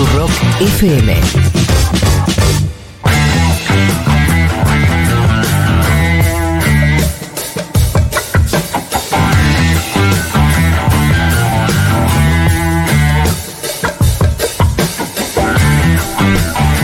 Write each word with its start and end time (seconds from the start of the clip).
Futurock 0.00 0.30
FM. 0.60 1.12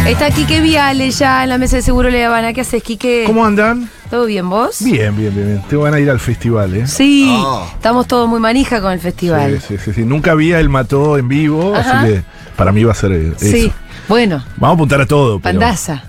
Está 0.06 0.30
Quique 0.30 0.60
Viale 0.60 1.10
ya 1.10 1.42
en 1.42 1.48
la 1.48 1.58
mesa 1.58 1.76
de 1.76 1.82
seguro 1.82 2.10
Le 2.10 2.24
Habana. 2.24 2.52
¿Qué 2.52 2.60
haces, 2.60 2.82
Quique? 2.82 3.24
¿Cómo 3.26 3.44
andan? 3.44 3.90
¿Todo 4.08 4.26
bien 4.26 4.48
vos? 4.48 4.76
Bien, 4.80 5.14
bien, 5.16 5.34
bien, 5.34 5.46
bien. 5.48 5.62
Te 5.68 5.74
van 5.74 5.92
a 5.94 5.98
ir 5.98 6.08
al 6.08 6.20
festival, 6.20 6.76
¿eh? 6.76 6.86
Sí, 6.86 7.28
Ah. 7.44 7.66
estamos 7.74 8.06
todos 8.06 8.28
muy 8.28 8.38
manija 8.38 8.80
con 8.80 8.92
el 8.92 9.00
festival. 9.00 9.60
Sí, 9.60 9.76
sí, 9.76 9.84
sí, 9.84 9.92
sí. 9.94 10.04
Nunca 10.04 10.30
había 10.30 10.60
el 10.60 10.68
mató 10.68 11.18
en 11.18 11.26
vivo, 11.26 11.74
Ajá. 11.74 12.02
así 12.02 12.12
que 12.12 12.22
para 12.56 12.72
mí 12.72 12.82
va 12.84 12.92
a 12.92 12.96
ser 12.96 13.12
eh, 13.12 13.32
Sí. 13.36 13.66
eso. 13.66 13.74
Bueno, 14.08 14.42
Vamos 14.56 14.74
a 14.74 14.74
apuntar 14.74 15.00
a 15.00 15.06
todo. 15.06 15.40
Pero, 15.40 15.58
pandaza. 15.58 16.04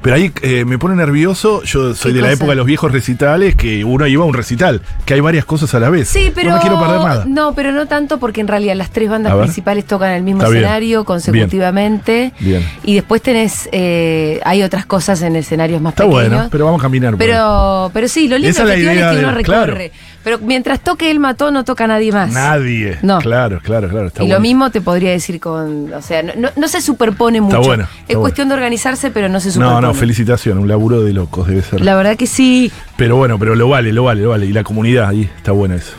pero 0.00 0.16
ahí 0.16 0.32
eh, 0.42 0.64
me 0.64 0.78
pone 0.78 0.96
nervioso. 0.96 1.62
Yo 1.64 1.94
soy 1.94 2.12
¿Qué 2.12 2.16
de 2.16 2.22
la 2.22 2.28
cosa? 2.28 2.34
época 2.36 2.50
de 2.50 2.56
los 2.56 2.66
viejos 2.66 2.90
recitales, 2.90 3.54
que 3.56 3.84
uno 3.84 4.06
iba 4.06 4.22
a 4.24 4.26
un 4.26 4.32
recital, 4.34 4.80
que 5.04 5.14
hay 5.14 5.20
varias 5.20 5.44
cosas 5.44 5.74
a 5.74 5.80
la 5.80 5.90
vez. 5.90 6.08
Sí, 6.08 6.32
pero. 6.34 6.50
No 6.50 6.56
me 6.56 6.62
quiero 6.62 6.80
perder 6.80 7.00
nada. 7.00 7.24
No, 7.28 7.54
pero 7.54 7.72
no 7.72 7.86
tanto 7.86 8.18
porque 8.18 8.40
en 8.40 8.48
realidad 8.48 8.74
las 8.74 8.90
tres 8.90 9.10
bandas 9.10 9.34
principales 9.36 9.84
tocan 9.84 10.12
el 10.12 10.22
mismo 10.22 10.40
Está 10.40 10.50
bien. 10.50 10.64
escenario 10.64 11.04
consecutivamente. 11.04 12.32
Bien. 12.40 12.66
Y 12.84 12.94
después 12.94 13.20
tenés. 13.22 13.68
eh, 13.72 14.40
hay 14.44 14.62
otras 14.62 14.86
cosas 14.86 15.20
en 15.22 15.36
escenarios 15.36 15.80
más 15.82 15.92
Está 15.92 16.04
pequeños. 16.04 16.28
bueno, 16.30 16.48
pero 16.50 16.64
vamos 16.64 16.80
a 16.80 16.82
caminar. 16.82 17.14
Pero, 17.18 17.90
pero 17.92 18.08
sí, 18.08 18.28
lo 18.28 18.36
lindo 18.36 18.50
Esa 18.50 18.62
es 18.74 18.84
la 18.84 19.12
que 19.12 19.18
uno 19.18 19.30
recorre. 19.32 19.92
Pero 20.24 20.38
mientras 20.38 20.80
toque 20.80 21.10
el 21.10 21.18
mató, 21.18 21.50
no 21.50 21.64
toca 21.64 21.86
nadie 21.86 22.12
más. 22.12 22.32
Nadie. 22.32 22.98
No. 23.02 23.18
Claro, 23.18 23.60
claro, 23.62 23.88
claro. 23.88 24.06
Está 24.06 24.22
y 24.22 24.26
bueno. 24.26 24.36
lo 24.36 24.40
mismo 24.40 24.70
te 24.70 24.80
podría 24.80 25.10
decir 25.10 25.40
con. 25.40 25.92
O 25.92 26.00
sea, 26.02 26.22
no, 26.22 26.32
no- 26.36 26.50
no 26.56 26.68
se 26.68 26.80
superpone 26.80 27.40
mucho. 27.40 27.60
bueno, 27.62 27.84
es 27.84 27.90
está 28.08 28.18
cuestión 28.20 28.48
de 28.48 28.54
organizarse, 28.54 29.10
pero 29.10 29.28
no 29.28 29.40
se 29.40 29.50
superpone. 29.50 29.80
No, 29.80 29.88
no, 29.88 29.94
felicitación. 29.94 30.58
Un 30.58 30.68
laburo 30.68 31.02
de 31.02 31.12
locos 31.12 31.48
debe 31.48 31.62
ser. 31.62 31.80
La 31.80 31.94
verdad 31.96 32.16
que 32.16 32.26
sí. 32.26 32.70
Pero 32.96 33.16
bueno, 33.16 33.38
pero 33.38 33.54
lo 33.56 33.68
vale, 33.68 33.92
lo 33.92 34.04
vale, 34.04 34.22
lo 34.22 34.30
vale. 34.30 34.46
Y 34.46 34.52
la 34.52 34.62
comunidad 34.62 35.08
ahí 35.08 35.28
está 35.36 35.50
buena 35.52 35.74
eso. 35.74 35.92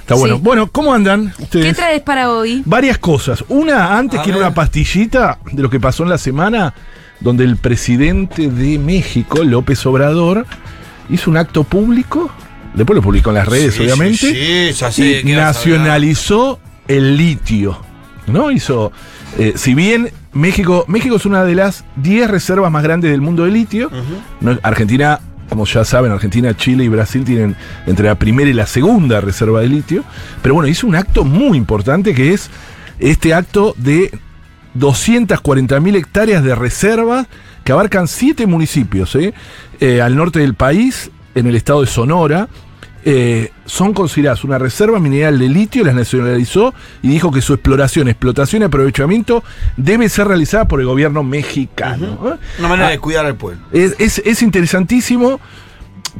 Está 0.00 0.14
bueno. 0.14 0.36
Sí. 0.36 0.40
Bueno, 0.42 0.68
¿cómo 0.68 0.94
andan 0.94 1.32
¿Qué 1.36 1.42
ustedes? 1.42 1.76
traes 1.76 2.00
para 2.00 2.30
hoy? 2.30 2.62
Varias 2.64 2.96
cosas. 2.96 3.44
Una, 3.48 3.98
antes 3.98 4.20
A 4.20 4.22
quiero 4.22 4.38
una 4.38 4.54
pastillita 4.54 5.38
de 5.52 5.62
lo 5.62 5.68
que 5.68 5.80
pasó 5.80 6.04
en 6.04 6.08
la 6.10 6.18
semana, 6.18 6.72
donde 7.20 7.44
el 7.44 7.56
presidente 7.56 8.48
de 8.48 8.78
México, 8.78 9.42
López 9.42 9.84
Obrador, 9.84 10.46
hizo 11.10 11.30
un 11.30 11.36
acto 11.36 11.64
público. 11.64 12.30
Después 12.76 12.94
lo 12.96 13.02
publicó 13.02 13.30
en 13.30 13.36
las 13.36 13.48
redes, 13.48 13.74
Sí, 13.74 13.82
obviamente. 13.82 14.16
sí, 14.18 14.28
sí, 14.68 14.72
ya 14.72 14.92
sé 14.92 15.20
y 15.24 15.32
nacionalizó 15.32 16.60
el 16.86 17.16
litio. 17.16 17.80
¿No? 18.28 18.50
Hizo. 18.50 18.92
eh, 19.38 19.52
si 19.56 19.74
bien 19.74 20.10
México, 20.32 20.84
México 20.88 21.16
es 21.16 21.26
una 21.26 21.44
de 21.44 21.54
las 21.54 21.84
10 21.96 22.28
reservas 22.30 22.70
más 22.72 22.82
grandes 22.82 23.10
del 23.10 23.20
mundo 23.20 23.44
de 23.44 23.50
litio, 23.52 23.90
no- 24.40 24.58
Argentina, 24.62 25.20
como 25.48 25.64
ya 25.64 25.84
saben, 25.84 26.10
Argentina, 26.12 26.56
Chile 26.56 26.82
y 26.84 26.88
Brasil 26.88 27.24
tienen 27.24 27.54
entre 27.86 28.06
la 28.06 28.16
primera 28.16 28.50
y 28.50 28.52
la 28.52 28.66
segunda 28.66 29.20
reserva 29.20 29.60
de 29.60 29.68
litio. 29.68 30.02
Pero 30.42 30.54
bueno, 30.54 30.68
hizo 30.68 30.86
un 30.88 30.96
acto 30.96 31.24
muy 31.24 31.56
importante 31.56 32.14
que 32.14 32.32
es 32.34 32.50
este 32.98 33.32
acto 33.32 33.74
de 33.78 34.10
240.000 34.78 35.96
hectáreas 35.96 36.42
de 36.42 36.54
reservas 36.54 37.26
que 37.64 37.72
abarcan 37.72 38.08
siete 38.08 38.46
municipios 38.46 39.14
¿eh? 39.16 39.34
Eh, 39.80 40.00
al 40.00 40.16
norte 40.16 40.40
del 40.40 40.54
país, 40.54 41.10
en 41.34 41.46
el 41.46 41.54
estado 41.56 41.80
de 41.82 41.86
Sonora. 41.86 42.48
Eh, 43.08 43.52
son 43.66 43.94
consideradas 43.94 44.42
una 44.42 44.58
reserva 44.58 44.98
mineral 44.98 45.38
de 45.38 45.48
litio, 45.48 45.84
las 45.84 45.94
nacionalizó 45.94 46.74
y 47.02 47.08
dijo 47.08 47.30
que 47.30 47.40
su 47.40 47.54
exploración, 47.54 48.08
explotación 48.08 48.62
y 48.62 48.64
aprovechamiento 48.64 49.44
debe 49.76 50.08
ser 50.08 50.26
realizada 50.26 50.66
por 50.66 50.80
el 50.80 50.86
gobierno 50.86 51.22
mexicano. 51.22 52.18
¿eh? 52.34 52.36
Una 52.58 52.68
manera 52.68 52.88
Ah, 52.88 52.90
de 52.90 52.98
cuidar 52.98 53.24
al 53.24 53.36
pueblo. 53.36 53.60
es, 53.72 53.94
es- 54.00 54.22
es 54.24 54.42
interesantísimo 54.42 55.40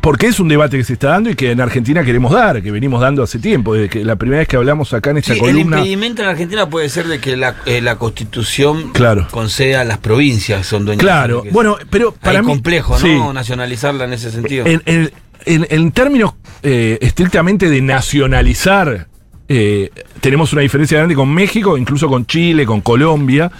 porque 0.03 0.27
es 0.27 0.39
un 0.41 0.49
debate 0.49 0.77
que 0.77 0.85
se 0.85 0.93
está 0.93 1.09
dando 1.09 1.31
y 1.31 1.35
que 1.35 1.51
en 1.53 1.61
Argentina 1.61 2.05
queremos 2.05 2.31
dar, 2.31 2.63
que 2.63 2.71
venimos 2.71 3.01
dando 3.01 3.23
hace 3.23 3.39
tiempo, 3.39 3.73
desde 3.75 3.89
que 3.89 4.05
la 4.05 4.17
primera 4.17 4.41
vez 4.41 4.49
que 4.49 4.57
hablamos 4.57 4.93
acá 4.93 5.11
en 5.11 5.17
esta 5.17 5.33
Sí, 5.33 5.41
el 5.41 5.47
columna. 5.55 5.79
impedimento 5.79 6.23
en 6.23 6.29
Argentina 6.29 6.69
puede 6.69 6.89
ser 6.91 7.07
de 7.09 7.19
que 7.19 7.35
la, 7.35 7.57
eh, 7.65 7.81
la 7.81 7.97
constitución 7.97 8.93
Claro. 8.93 9.27
conceda 9.31 9.81
a 9.81 9.85
las 9.85 9.97
provincias, 9.99 10.67
son 10.67 10.85
dueñas 10.85 11.03
Claro, 11.03 11.41
de 11.43 11.51
bueno, 11.51 11.79
pero 11.89 12.13
para 12.13 12.41
Hay 12.41 12.45
mí. 12.45 12.53
complejo, 12.53 12.93
¿no? 12.93 12.99
sí. 12.99 13.19
Nacionalizarla 13.33 14.05
en 14.05 14.13
ese 14.13 14.31
sentido. 14.31 14.67
En, 14.67 14.83
en- 14.85 15.11
en- 15.45 15.67
en 15.71 15.93
términos 15.93 16.35
eh, 16.63 16.99
estrictamente 17.01 17.69
de 17.71 17.81
nacionalizar, 17.83 19.07
eh, 19.49 19.91
tenemos 20.21 20.53
una 20.53 20.63
diferencia 20.63 20.99
grande 20.99 21.15
con 21.15 21.33
México, 21.33 21.77
incluso 21.79 22.09
con 22.09 22.27
Chile, 22.27 22.67
con 22.67 22.81
Colombia, 22.81 23.51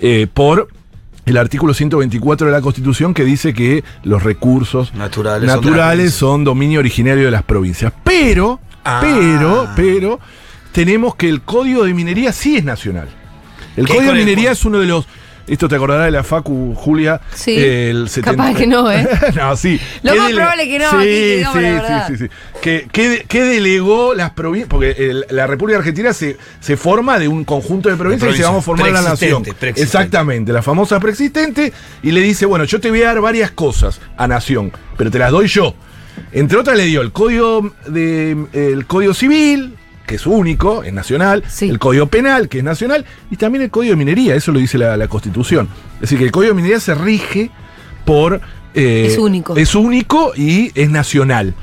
eh, 0.00 0.26
por 0.32 0.68
el 1.26 1.36
artículo 1.36 1.74
124 1.74 2.46
de 2.46 2.52
la 2.52 2.60
Constitución 2.60 3.12
que 3.14 3.24
dice 3.24 3.52
que 3.52 3.84
los 4.02 4.22
recursos 4.22 4.94
Naturales 4.94 5.46
naturales 5.46 6.14
son 6.14 6.42
dominio 6.42 6.80
originario 6.80 7.26
de 7.26 7.30
las 7.30 7.42
provincias. 7.42 7.92
Pero, 8.02 8.60
Ah. 8.84 8.98
pero, 9.02 9.68
pero, 9.76 10.20
tenemos 10.72 11.14
que 11.16 11.28
el 11.28 11.42
código 11.42 11.84
de 11.84 11.92
minería 11.94 12.32
sí 12.32 12.56
es 12.56 12.64
nacional. 12.64 13.08
El 13.76 13.86
¿Qué 13.86 13.94
código 13.94 14.12
de 14.14 14.18
minería 14.20 14.52
es 14.52 14.64
uno 14.64 14.78
de 14.80 14.86
los. 14.86 15.06
Esto 15.48 15.68
te 15.68 15.76
acordará 15.76 16.04
de 16.04 16.10
la 16.10 16.22
Facu, 16.22 16.74
Julia. 16.74 17.20
Sí. 17.34 17.56
El 17.58 18.08
Capaz 18.22 18.54
que 18.54 18.66
no, 18.66 18.90
¿eh? 18.92 19.08
no, 19.34 19.56
sí. 19.56 19.80
Lo 20.02 20.12
¿Qué 20.12 20.18
más 20.18 20.28
dele- 20.28 20.36
probable 20.36 20.68
que 20.68 20.78
no, 20.78 20.90
Sí, 20.90 21.38
sí, 21.38 21.60
la 21.60 22.06
sí, 22.06 22.16
sí, 22.16 22.24
sí. 22.24 22.30
Que, 22.60 22.88
que- 22.92 23.24
que 23.26 23.42
delegó 23.42 24.14
las 24.14 24.30
provincias. 24.32 24.68
Porque 24.68 24.90
el- 24.98 25.24
la 25.30 25.46
República 25.46 25.78
Argentina 25.78 26.12
se, 26.12 26.36
se 26.60 26.76
forma 26.76 27.18
de 27.18 27.28
un 27.28 27.44
conjunto 27.44 27.88
de 27.88 27.96
provincias 27.96 28.34
y 28.34 28.36
se 28.36 28.42
vamos 28.42 28.60
a 28.60 28.64
formar 28.64 28.90
la 28.90 29.00
nación. 29.02 29.42
preexistente, 29.42 29.54
preexistente. 29.58 29.82
Exactamente, 29.82 30.52
la 30.52 30.62
famosa 30.62 31.00
preexistente. 31.00 31.72
Y 32.02 32.12
le 32.12 32.20
dice, 32.20 32.44
bueno, 32.46 32.64
yo 32.64 32.80
te 32.80 32.90
voy 32.90 33.02
a 33.02 33.06
dar 33.06 33.20
varias 33.20 33.50
cosas 33.50 34.00
a 34.16 34.28
nación, 34.28 34.72
pero 34.96 35.10
te 35.10 35.18
las 35.18 35.30
doy 35.30 35.46
yo. 35.48 35.74
Entre 36.32 36.58
otras 36.58 36.76
le 36.76 36.84
dio 36.84 37.00
el 37.00 37.12
código 37.12 37.72
de 37.86 38.36
el 38.52 38.86
código 38.86 39.14
civil, 39.14 39.76
que 40.08 40.16
es 40.16 40.26
único, 40.26 40.82
es 40.82 40.92
nacional, 40.92 41.44
Sí. 41.46 41.68
el 41.68 41.78
código 41.78 42.06
penal, 42.06 42.48
que 42.48 42.58
es 42.58 42.64
nacional, 42.64 43.04
y 43.30 43.36
también 43.36 43.62
el 43.62 43.70
código 43.70 43.92
de 43.92 43.96
minería, 43.96 44.34
eso 44.34 44.50
lo 44.50 44.58
dice 44.58 44.76
la, 44.78 44.96
la 44.96 45.06
constitución. 45.06 45.68
Es 45.94 46.00
decir, 46.02 46.18
que 46.18 46.24
el 46.24 46.32
código 46.32 46.50
de 46.52 46.56
minería 46.56 46.80
se 46.80 46.94
rige 46.96 47.50
por... 48.04 48.40
eh, 48.74 49.06
Es 49.12 49.18
único. 49.18 49.56
Es 49.56 49.74
único 49.76 50.32
y 50.36 50.72
es 50.74 50.90
nacional. 50.90 51.54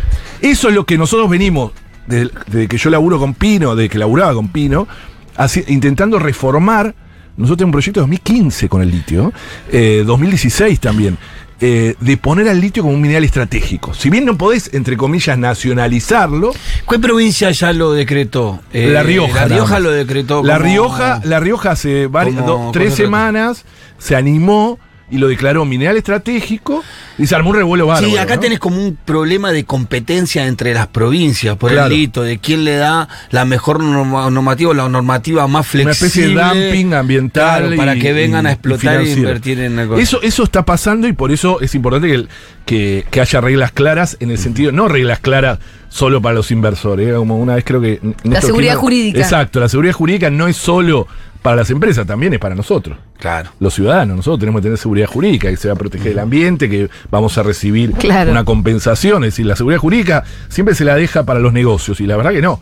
Eso 0.42 0.70
es 0.70 0.76
lo 0.76 0.86
que 0.86 0.98
nosotros 0.98 1.30
venimos, 1.30 1.72
desde, 2.08 2.32
desde 2.48 2.68
que 2.70 2.78
yo 2.78 2.90
laburo 2.90 3.20
con 3.20 3.34
Pino, 3.34 3.76
desde 3.76 3.90
que 3.90 3.98
laburaba 3.98 4.34
con 4.34 4.48
Pino, 4.50 4.88
así- 5.36 5.64
intentando 5.68 6.20
reformar. 6.20 6.94
Nosotros 7.38 7.58
tenemos 7.58 7.70
un 7.70 7.72
proyecto 7.74 8.00
de 8.00 8.04
2015 8.04 8.70
con 8.70 8.82
el 8.82 8.92
litio, 8.92 9.34
eh, 9.72 10.04
2016 10.06 10.80
también, 10.80 11.18
eh, 11.62 11.96
de 12.00 12.18
poner 12.18 12.50
al 12.50 12.60
litio 12.60 12.84
como 12.84 12.94
un 12.96 13.02
mineral 13.02 13.24
estratégico. 13.24 13.94
Si 13.94 14.10
bien 14.10 14.26
no 14.26 14.38
podés, 14.38 14.74
entre 14.74 14.98
comillas, 14.98 15.38
nacionalizarlo, 15.38 16.54
¿Qué 16.90 17.00
provincia 17.00 17.52
ya 17.52 17.74
lo 17.74 17.92
decretó? 17.94 18.60
Eh, 18.74 18.90
La 18.92 19.04
Rioja. 19.04 19.42
La 19.48 19.56
Rioja 19.56 19.80
lo 19.80 19.92
decretó. 19.92 20.44
La 20.44 20.58
Rioja, 20.58 21.22
la 21.24 21.40
Rioja 21.40 21.72
hace 21.72 22.10
vari- 22.10 22.36
como 22.36 22.46
do- 22.48 22.72
tres 22.72 22.96
semanas 22.96 23.66
se 23.98 24.16
animó 24.16 24.80
y 25.12 25.18
lo 25.20 25.28
declaró 25.28 25.66
mineral 25.66 25.98
estratégico 25.98 26.84
y 27.18 27.28
se 27.28 27.36
armó 27.36 27.52
un 27.52 27.58
revuelo 27.58 27.86
bárbaro. 27.88 28.08
Sí, 28.12 28.18
acá 28.18 28.36
¿no? 28.36 28.42
tenés 28.42 28.60
como 28.60 28.78
un 28.84 28.96
problema 29.06 29.52
de 29.52 29.64
competencia 29.64 30.48
entre 30.48 30.74
las 30.74 30.88
provincias 30.88 31.56
por 31.58 31.72
Claro. 31.72 31.88
el 31.88 31.94
hito, 32.02 32.24
de 32.24 32.40
quién 32.40 32.64
le 32.64 32.76
da 32.76 33.08
la 33.30 33.46
mejor 33.46 33.82
norma- 33.84 34.30
normativa 34.32 34.72
o 34.72 34.74
la 34.74 34.90
normativa 34.90 35.48
más 35.48 35.74
Una 35.76 35.84
flexible. 35.84 35.92
especie 35.92 36.28
de 36.30 36.70
dumping 36.72 36.94
ambiental. 36.96 37.62
Claro, 37.62 37.76
para 37.78 37.96
y- 37.96 38.00
que 38.00 38.14
vengan 38.14 38.46
a 38.48 38.50
y 38.50 38.54
explotar 38.54 39.02
e 39.02 39.12
invertir 39.12 39.60
en 39.60 39.78
algo. 39.80 39.98
Eso, 39.98 40.22
eso 40.24 40.44
está 40.44 40.66
pasando 40.66 41.08
y 41.08 41.14
por 41.14 41.32
eso 41.32 41.62
es 41.62 41.76
importante 41.76 42.08
que, 42.08 42.16
el- 42.16 42.30
que, 42.66 43.06
que 43.12 43.22
haya 43.22 43.42
reglas 43.42 43.72
claras 43.72 44.18
en 44.20 44.32
el 44.32 44.38
sentido, 44.38 44.72
no 44.72 44.88
reglas 44.88 45.20
claras 45.20 45.60
solo 45.90 46.22
para 46.22 46.36
los 46.36 46.52
inversores, 46.52 47.14
como 47.16 47.38
una 47.38 47.56
vez 47.56 47.64
creo 47.64 47.80
que... 47.80 48.00
Néstor 48.24 48.42
seguridad 48.42 48.74
Kirchner- 48.74 48.80
jurídica. 48.80 49.20
Exacto, 49.20 49.60
la 49.60 49.70
seguridad 49.70 49.94
jurídica 49.94 50.30
no 50.30 50.48
es 50.48 50.58
solo 50.58 51.08
para 51.42 51.58
las 51.58 51.70
empresas, 51.70 52.08
también 52.08 52.34
es 52.34 52.40
para 52.40 52.56
nosotros. 52.56 52.98
Claro. 53.20 53.50
los 53.60 53.74
ciudadanos. 53.74 54.18
Nosotros 54.18 54.40
tenemos 54.40 54.60
que 54.60 54.64
tener 54.64 54.78
seguridad 54.78 55.08
jurídica, 55.08 55.50
que 55.50 55.56
se 55.58 55.68
va 55.70 55.74
a 55.76 55.78
proteger 55.78 56.12
el 56.12 56.20
ambiente, 56.20 56.70
que 56.70 56.90
vamos 57.12 57.38
a 57.38 57.44
recibir 57.44 57.94
Claro. 57.94 58.32
una 58.32 58.44
compensación. 58.44 59.24
Es 59.24 59.34
decir, 59.34 59.46
la 59.46 59.56
seguridad 59.56 59.80
jurídica 59.80 60.24
siempre 60.50 60.76
se 60.76 60.84
la 60.86 60.96
deja 60.96 61.24
para 61.24 61.40
los 61.40 61.54
negocios, 61.54 62.02
y 62.02 62.08
la 62.08 62.18
verdad 62.18 62.32
que 62.32 62.42
no. 62.42 62.60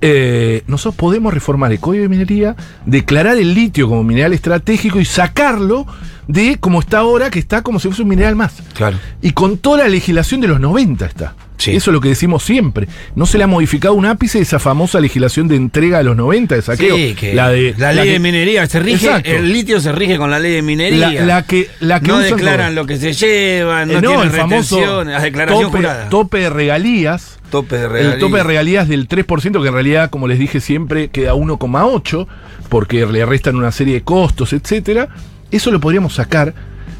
Eh, 0.00 0.62
nosotros 0.66 0.94
podemos 0.96 1.32
reformar 1.32 1.72
el 1.72 1.80
código 1.80 2.02
de 2.02 2.08
minería, 2.08 2.54
declarar 2.84 3.38
el 3.38 3.54
litio 3.54 3.88
como 3.88 4.04
mineral 4.04 4.32
estratégico 4.32 5.00
y 5.00 5.04
sacarlo 5.04 5.86
de 6.28 6.58
como 6.58 6.80
está 6.80 6.98
ahora, 6.98 7.30
que 7.30 7.38
está 7.38 7.62
como 7.62 7.78
si 7.78 7.88
fuese 7.88 8.02
un 8.02 8.08
mineral 8.08 8.36
más. 8.36 8.62
Claro. 8.74 8.98
Y 9.22 9.32
con 9.32 9.58
toda 9.58 9.78
la 9.78 9.88
legislación 9.88 10.40
de 10.40 10.48
los 10.48 10.60
90 10.60 11.06
está. 11.06 11.34
Sí. 11.58 11.70
Eso 11.74 11.90
es 11.90 11.94
lo 11.94 12.00
que 12.00 12.10
decimos 12.10 12.42
siempre. 12.42 12.86
No 13.14 13.24
se 13.26 13.38
le 13.38 13.44
ha 13.44 13.46
modificado 13.46 13.94
un 13.94 14.04
ápice 14.06 14.38
esa 14.40 14.58
famosa 14.58 15.00
legislación 15.00 15.48
de 15.48 15.56
entrega 15.56 15.98
de 15.98 16.04
los 16.04 16.16
90 16.16 16.54
de 16.54 16.62
saqueo. 16.62 16.96
Sí, 16.96 17.14
que 17.18 17.34
la 17.34 17.48
de, 17.50 17.74
la 17.78 17.92
ley 17.92 18.04
que- 18.06 18.12
de 18.12 18.18
minería 18.18 18.66
se 18.66 18.78
rige, 18.80 19.06
Exacto. 19.06 19.30
el 19.30 19.52
litio 19.52 19.80
se 19.80 19.92
rige 19.92 20.18
con 20.18 20.30
la 20.30 20.38
ley 20.38 20.52
de 20.52 20.62
minería. 20.62 21.10
La, 21.12 21.24
la 21.24 21.42
que, 21.46 21.68
la 21.80 22.00
que 22.00 22.08
no 22.08 22.18
declaran 22.18 22.74
lo 22.74 22.84
que 22.86 22.98
se 22.98 23.12
llevan, 23.14 23.88
no, 23.88 23.94
Eh, 23.94 24.00
tienen 24.00 24.20
el 24.20 24.30
famoso 24.30 25.02
la 25.04 25.20
declaración 25.20 25.62
tope, 25.64 25.76
jurada. 25.78 26.08
tope 26.10 26.38
de 26.40 26.50
regalías. 26.50 27.38
Tope 27.50 27.76
de 27.78 27.88
regalías. 27.88 28.14
El 28.14 28.20
tope 28.20 28.36
de 28.38 28.42
regalías 28.44 28.88
del 28.88 29.08
3%, 29.08 29.62
que 29.62 29.68
en 29.68 29.74
realidad, 29.74 30.10
como 30.10 30.28
les 30.28 30.38
dije 30.38 30.60
siempre, 30.60 31.08
queda 31.08 31.34
1,8, 31.34 32.26
porque 32.68 33.06
le 33.06 33.24
restan 33.24 33.56
una 33.56 33.72
serie 33.72 33.94
de 33.94 34.02
costos, 34.02 34.52
etcétera. 34.52 35.08
Eso 35.50 35.70
lo 35.70 35.80
podríamos 35.80 36.14
sacar. 36.14 36.52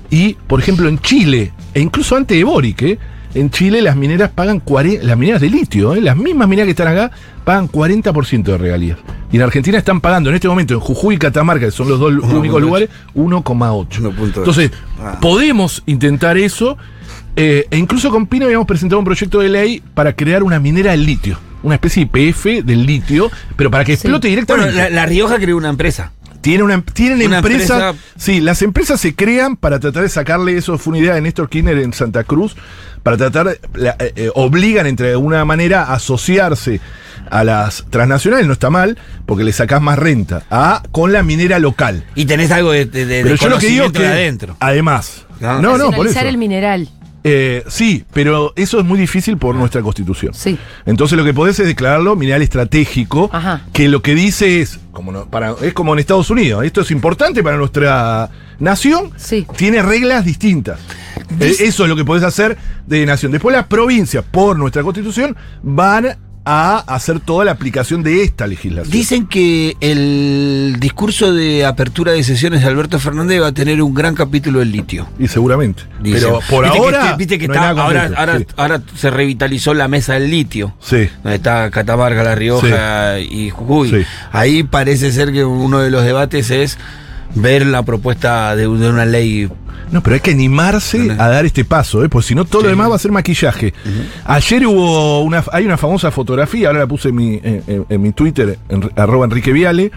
Y, 0.09 0.35
por 0.47 0.61
ejemplo, 0.61 0.89
en 0.89 0.99
Chile, 1.01 1.53
e 1.75 1.81
incluso 1.81 2.17
antes 2.17 2.39
de 2.39 2.45
Boric, 2.45 2.83
¿eh? 2.83 2.99
En 3.39 3.51
Chile 3.51 3.83
las 3.83 3.97
mineras 3.97 4.31
pagan 4.35 4.61
40, 4.61 5.05
las 5.05 5.17
mineras 5.19 5.41
de 5.41 5.51
litio, 5.51 5.95
¿eh? 5.95 6.01
las 6.01 6.17
mismas 6.17 6.49
mineras 6.49 6.67
que 6.67 6.71
están 6.71 6.89
acá, 6.89 7.11
pagan 7.45 7.69
40% 7.69 8.43
de 8.45 8.59
regalías. 8.59 8.99
Y 9.31 9.37
en 9.37 9.43
Argentina 9.43 9.77
están 9.79 10.01
pagando 10.01 10.31
en 10.31 10.37
este 10.37 10.49
momento, 10.49 10.75
en 10.75 10.81
Jujuy 10.81 11.17
y 11.17 11.19
Catamarca, 11.19 11.67
que 11.67 11.71
son 11.73 11.89
los 11.89 11.99
dos 12.01 12.13
únicos 12.13 12.59
1,8. 12.59 12.61
lugares, 12.61 12.89
1,8. 13.15 14.01
1,8. 14.01 14.39
Entonces, 14.39 14.71
Ah. 15.01 15.19
podemos 15.21 15.83
intentar 15.87 16.37
eso. 16.39 16.77
eh, 17.39 17.67
e 17.71 17.77
incluso 17.77 18.11
con 18.11 18.27
Pino 18.27 18.47
habíamos 18.47 18.67
presentado 18.67 18.99
un 18.99 19.05
proyecto 19.05 19.41
de 19.41 19.51
ley 19.51 19.83
para 19.95 20.15
crear 20.15 20.43
una 20.43 20.59
minera 20.59 20.93
del 20.93 21.05
litio. 21.05 21.39
Una 21.63 21.75
especie 21.75 22.03
de 22.07 22.07
IPF 22.31 22.63
del 22.65 22.87
litio, 22.87 23.31
pero 23.57 23.71
para 23.71 23.85
que 23.85 23.93
explote 23.93 24.29
Bueno, 24.29 24.47
directamente. 24.47 24.75
la, 24.75 24.89
la 24.89 25.05
Rioja 25.07 25.37
creó 25.39 25.59
una 25.59 25.69
empresa. 25.69 26.13
Tiene 26.47 26.63
una, 26.63 26.81
tienen 26.81 27.27
Una 27.27 27.39
empresa, 27.39 27.89
empresa- 27.91 27.95
Sí, 28.17 28.41
las 28.41 28.63
empresas 28.63 29.01
se 29.01 29.17
crean 29.17 29.57
para 29.57 29.81
tratar 29.81 30.05
de 30.05 30.09
sacarle, 30.09 30.57
eso 30.57 30.79
fue 30.79 30.93
una 30.93 30.99
idea 31.01 31.15
de 31.15 31.21
Néstor 31.21 31.49
Kirchner 31.49 31.77
en 31.79 31.93
Santa 31.93 32.23
Cruz, 32.23 32.55
para 33.03 33.17
tratar, 33.17 33.59
la- 33.75 33.97
eh, 33.99 34.13
eh, 34.15 34.31
obligan 34.33 34.87
entre 34.87 35.11
alguna 35.11 35.45
manera 35.45 35.83
a 35.83 35.95
asociarse 35.95 36.81
a 37.31 37.43
las 37.43 37.85
transnacionales, 37.91 38.47
no 38.47 38.53
está 38.53 38.71
mal, 38.71 38.97
porque 39.27 39.43
le 39.43 39.53
sacás 39.53 39.83
más 39.83 39.99
renta, 39.99 40.45
a, 40.49 40.85
con 40.93 41.13
la 41.13 41.25
minera 41.25 41.59
local. 41.59 42.05
Y 42.15 42.27
tenés 42.27 42.53
algo 42.53 42.71
de, 42.71 42.85
de, 42.85 43.07
de 43.07 43.23
Pero 43.25 43.35
yo 43.35 43.49
lo 43.49 43.59
que 43.59 43.67
digo 43.67 43.91
que, 43.91 43.99
de 44.03 44.07
adentro. 44.07 44.57
además, 44.61 45.27
Ah. 45.43 45.59
no, 45.61 45.77
no, 45.77 45.91
por 45.91 46.07
eso. 46.07 46.21
El 46.21 46.39
mineral. 46.39 46.89
Eh, 47.29 47.65
sí, 47.69 48.05
pero 48.13 48.53
eso 48.57 48.79
es 48.79 48.85
muy 48.85 48.99
difícil 48.99 49.37
por 49.37 49.55
nuestra 49.57 49.83
constitución. 49.83 50.33
Sí. 50.33 50.57
Entonces 50.85 51.19
lo 51.19 51.25
que 51.25 51.35
podés 51.35 51.59
es 51.59 51.67
declararlo 51.67 52.15
mineral 52.15 52.43
estratégico, 52.43 53.29
Ajá. 53.33 53.63
que 53.73 53.89
lo 53.89 54.01
que 54.03 54.15
dice 54.15 54.61
es, 54.61 54.79
como 54.93 55.11
no- 55.13 55.27
para, 55.29 55.55
es 55.63 55.73
como 55.75 55.93
en 55.93 55.99
Estados 55.99 56.31
Unidos, 56.31 56.65
esto 56.65 56.83
es 56.83 56.91
importante 56.91 57.43
para 57.43 57.57
nuestra 57.57 58.31
nación, 58.61 59.11
Sí. 59.17 59.47
tiene 59.57 59.83
reglas 59.83 60.25
distintas. 60.25 60.79
Eh, 61.41 61.57
eso 61.61 61.83
es 61.83 61.89
lo 61.89 61.97
que 61.97 62.05
podés 62.05 62.23
hacer 62.23 62.57
de 62.87 63.05
nación. 63.05 63.33
Después 63.33 63.55
las 63.57 63.67
provincias, 63.67 64.25
por 64.31 64.57
nuestra 64.57 64.83
constitución, 64.83 65.37
van 65.63 66.17
a 66.49 66.79
hacer 66.87 67.19
toda 67.19 67.45
la 67.45 67.51
aplicación 67.51 68.05
de 68.05 68.23
esta 68.23 68.47
legislación. 68.47 68.91
Dicen 68.93 69.27
que 69.27 69.77
el 69.81 70.77
discurso 70.79 71.35
de 71.35 71.67
apertura 71.67 72.13
de 72.13 72.23
sesiones 72.23 72.61
de 72.63 72.69
Alberto 72.69 73.01
Fernández 73.01 73.43
va 73.43 73.49
a 73.49 73.53
tener 73.53 73.83
un 73.83 73.93
gran 73.93 74.15
capítulo 74.15 74.61
del 74.61 74.71
litio. 74.71 75.09
y 75.19 75.27
seguramente. 75.27 75.83
Dicen. 76.01 76.21
Pero 76.21 76.41
por 76.49 76.65
Viste 76.65 76.79
ahora... 76.79 77.17
viste 77.17 77.39
que 77.39 77.49
no 77.49 77.55
está- 77.55 77.71
ahora, 77.71 77.83
concreto. 78.03 78.15
ahora, 78.21 78.39
Sí. 78.39 78.47
ahora 78.57 78.83
se 78.95 79.11
revitalizó 79.11 79.75
la 79.75 79.89
mesa 79.89 80.15
del 80.15 80.31
litio. 80.31 80.75
Sí. 80.81 81.09
Donde 81.25 81.35
está 81.37 81.69
Catamarca, 81.73 82.23
La 82.23 82.37
Rioja 82.37 83.19
y 83.19 83.51
Jujuy. 83.51 83.91
Sí. 83.91 83.97
Ahí 84.31 84.63
parece 84.63 85.11
ser 85.11 85.33
que 85.33 85.45
uno 85.45 85.81
de 85.81 85.91
los 85.91 86.05
debates 86.05 86.51
es 86.53 86.79
ver 87.35 87.67
la 87.67 87.83
propuesta 87.83 88.55
de, 88.57 88.63
de 88.63 88.69
una 88.89 89.05
ley. 89.05 89.49
No, 89.91 90.03
pero 90.03 90.15
hay 90.15 90.21
que 90.21 90.33
animarse 90.33 90.99
No, 90.99 91.15
no. 91.15 91.23
a 91.23 91.29
dar 91.29 91.45
este 91.47 91.65
paso, 91.65 92.03
¿eh? 92.05 92.09
porque 92.09 92.29
si 92.29 92.35
no 92.35 92.45
todo 92.45 92.63
lo 92.63 92.69
demás 92.69 92.91
va 92.91 92.97
a 92.97 92.99
ser 92.99 93.13
maquillaje. 93.13 93.73
Ayer 94.25 94.67
hubo 94.67 95.23
una, 95.23 95.45
hay 95.53 95.65
una 95.65 95.77
famosa 95.77 96.11
fotografía, 96.11 96.69
ahora 96.69 96.81
la 96.81 96.87
puse 96.87 97.11
en 97.11 97.15
mi, 97.15 97.41
en, 97.43 98.03
mi 98.03 98.13
Twitter, 98.13 98.59
en, 98.69 98.91
arroba 98.97 99.27
Enrique 99.27 99.53
Viale, 99.53 99.93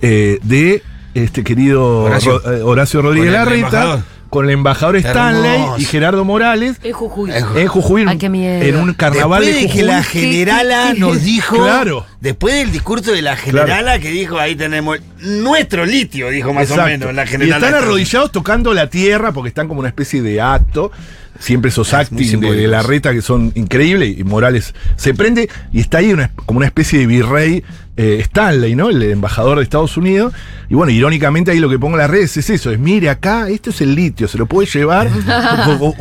eh, 0.00 0.38
de 0.42 0.82
este 1.14 1.42
querido 1.42 2.04
Horacio. 2.04 2.38
Ro- 2.38 2.52
eh, 2.52 2.62
Horacio 2.62 3.02
Rodríguez 3.02 3.32
Larreta. 3.32 4.04
Con 4.36 4.44
el 4.46 4.50
embajador 4.52 4.96
Stanley 4.96 5.54
Hermoso. 5.54 5.78
y 5.80 5.84
Gerardo 5.86 6.24
Morales, 6.24 6.76
Es 6.82 6.94
Jujuy. 6.94 7.30
Es 7.30 7.44
en 7.56 7.66
Jujuy, 7.68 8.04
Ay, 8.06 8.18
qué 8.18 8.28
miedo. 8.28 8.62
en 8.62 8.76
un 8.76 8.92
carnaval 8.94 9.44
después 9.44 9.54
de 9.56 9.60
de 9.62 9.66
que 9.72 9.72
Jujuy. 9.80 9.86
la 9.96 10.02
generala 10.02 10.86
¿Qué- 10.88 10.94
qué- 10.94 11.00
nos 11.00 11.22
dijo. 11.24 11.56
Claro. 11.56 12.06
Después 12.20 12.54
del 12.54 12.70
discurso 12.72 13.12
de 13.12 13.22
la 13.22 13.36
generala 13.36 13.98
que 13.98 14.10
dijo 14.10 14.38
ahí 14.38 14.54
tenemos 14.56 14.98
nuestro 15.20 15.86
litio, 15.86 16.28
dijo 16.30 16.52
más 16.52 16.64
Exacto. 16.64 16.82
o 16.82 16.86
menos 16.86 17.14
la 17.14 17.24
y 17.24 17.28
generala. 17.28 17.56
están 17.56 17.74
esta. 17.74 17.86
arrodillados 17.86 18.32
tocando 18.32 18.74
la 18.74 18.90
tierra 18.90 19.32
porque 19.32 19.48
están 19.48 19.68
como 19.68 19.80
una 19.80 19.88
especie 19.88 20.20
de 20.22 20.40
acto. 20.40 20.92
Siempre 21.38 21.68
esos 21.68 21.92
acting 21.92 22.40
de, 22.40 22.66
la 22.66 22.82
reta 22.82 23.12
que 23.12 23.20
son 23.20 23.52
increíbles 23.54 24.18
y 24.18 24.24
Morales 24.24 24.74
se 24.96 25.12
prende 25.12 25.50
y 25.70 25.80
está 25.80 25.98
ahí 25.98 26.12
una- 26.12 26.30
como 26.46 26.58
una 26.58 26.66
especie 26.66 26.98
de 26.98 27.06
virrey 27.06 27.62
eh, 27.96 28.18
Stanley, 28.20 28.74
¿no? 28.74 28.90
El 28.90 29.02
embajador 29.02 29.58
de 29.58 29.64
Estados 29.64 29.96
Unidos. 29.96 30.32
Y 30.68 30.74
bueno, 30.74 30.92
irónicamente 30.92 31.50
ahí 31.52 31.58
lo 31.60 31.68
que 31.70 31.78
pongo 31.78 31.94
en 31.94 32.00
las 32.00 32.10
redes 32.10 32.36
es 32.36 32.50
eso, 32.50 32.70
es 32.72 32.78
mire 32.78 33.08
acá, 33.08 33.48
esto 33.48 33.70
es 33.70 33.80
el 33.80 33.94
litio, 33.94 34.26
se 34.28 34.36
lo 34.36 34.46
puede 34.46 34.66
llevar 34.68 35.08
con 35.78 35.92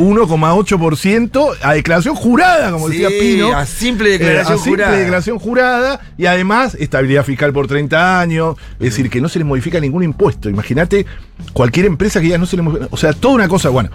1,8% 0.59 1.55
a 1.61 1.73
declaración 1.73 2.15
jurada, 2.15 2.71
como 2.71 2.89
Sí, 2.89 2.97
decía 2.97 3.09
Pino. 3.19 3.55
a 3.55 3.65
simple 3.65 4.09
declaración 4.09 4.53
Eh, 4.57 4.59
a 4.59 4.63
simple 4.63 4.83
jurada. 4.83 4.97
declaración 4.97 5.39
jurada 5.39 6.01
y 6.17 6.25
además 6.25 6.75
estabilidad 6.79 7.23
fiscal 7.25 7.53
por 7.53 7.67
30 7.67 8.19
años, 8.19 8.57
es 8.79 8.85
decir, 8.91 9.09
que 9.09 9.21
no 9.21 9.29
se 9.29 9.39
les 9.39 9.47
modifica 9.47 9.79
ningún 9.79 10.03
impuesto. 10.03 10.49
Imagínate 10.49 11.05
cualquier 11.53 11.85
empresa 11.85 12.19
que 12.21 12.29
ya 12.29 12.37
no 12.37 12.45
se 12.45 12.55
le 12.55 12.61
modifica, 12.63 12.87
o 12.91 12.97
sea, 12.97 13.13
toda 13.13 13.35
una 13.35 13.47
cosa, 13.47 13.69
bueno, 13.69 13.89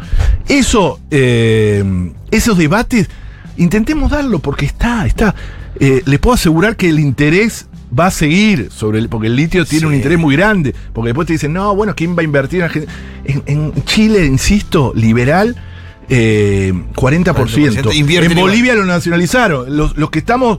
eso, 0.48 1.00
eh, 1.10 2.12
esos 2.30 2.56
debates, 2.56 3.08
intentemos 3.56 4.10
darlo 4.10 4.38
porque 4.38 4.66
está, 4.66 5.06
está. 5.06 5.34
Eh, 5.78 6.02
les 6.04 6.18
puedo 6.18 6.34
asegurar 6.34 6.76
que 6.76 6.88
el 6.88 6.98
interés 6.98 7.66
va 7.98 8.06
a 8.06 8.10
seguir 8.10 8.70
sobre 8.70 8.98
el, 8.98 9.08
porque 9.08 9.26
el 9.26 9.36
litio 9.36 9.64
tiene 9.64 9.86
un 9.86 9.94
interés 9.94 10.18
muy 10.18 10.36
grande, 10.36 10.74
porque 10.92 11.08
después 11.08 11.26
te 11.26 11.34
dicen, 11.34 11.52
no, 11.52 11.74
bueno, 11.74 11.94
¿quién 11.96 12.16
va 12.16 12.20
a 12.20 12.24
invertir 12.24 12.60
en, 12.60 12.64
Argentina?". 12.64 12.92
en, 13.24 13.42
en 13.46 13.84
Chile, 13.84 14.24
insisto, 14.26 14.92
liberal, 14.94 15.56
eh, 16.08 16.72
40%. 16.94 17.34
40%, 17.34 17.94
invierten 17.94 18.32
en 18.32 18.38
igual. 18.38 18.50
Bolivia 18.50 18.74
lo 18.74 18.84
nacionalizaron. 18.84 19.76
Los, 19.76 19.96
los 19.96 20.10
que 20.10 20.18
estamos 20.18 20.58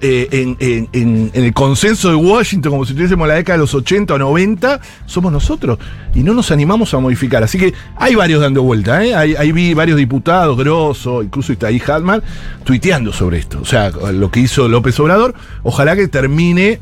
eh, 0.00 0.56
en, 0.92 1.30
el 1.32 1.52
consenso 1.54 2.08
de 2.10 2.16
Washington, 2.16 2.72
como 2.72 2.84
si 2.84 2.94
tuviésemos 2.94 3.26
la 3.26 3.34
década 3.34 3.56
de 3.56 3.62
los 3.62 3.74
80 3.74 4.14
o 4.14 4.18
90, 4.18 4.80
somos 5.06 5.32
nosotros. 5.32 5.78
Y 6.14 6.22
no 6.22 6.34
nos 6.34 6.50
animamos 6.50 6.92
a 6.94 6.98
modificar. 6.98 7.42
Así 7.42 7.58
que 7.58 7.72
hay 7.96 8.14
varios 8.14 8.40
dando 8.40 8.62
vuelta. 8.62 9.04
¿eh? 9.04 9.14
Ahí 9.14 9.52
vi 9.52 9.74
varios 9.74 9.96
diputados, 9.96 10.56
Grosso, 10.56 11.22
incluso 11.22 11.52
está 11.52 11.68
ahí 11.68 11.80
Hatman, 11.84 12.22
tuiteando 12.64 13.12
sobre 13.12 13.38
esto. 13.38 13.60
O 13.60 13.64
sea, 13.64 13.90
lo 13.90 14.30
que 14.30 14.40
hizo 14.40 14.68
López 14.68 14.98
Obrador. 15.00 15.34
Ojalá 15.62 15.96
que 15.96 16.08
termine. 16.08 16.80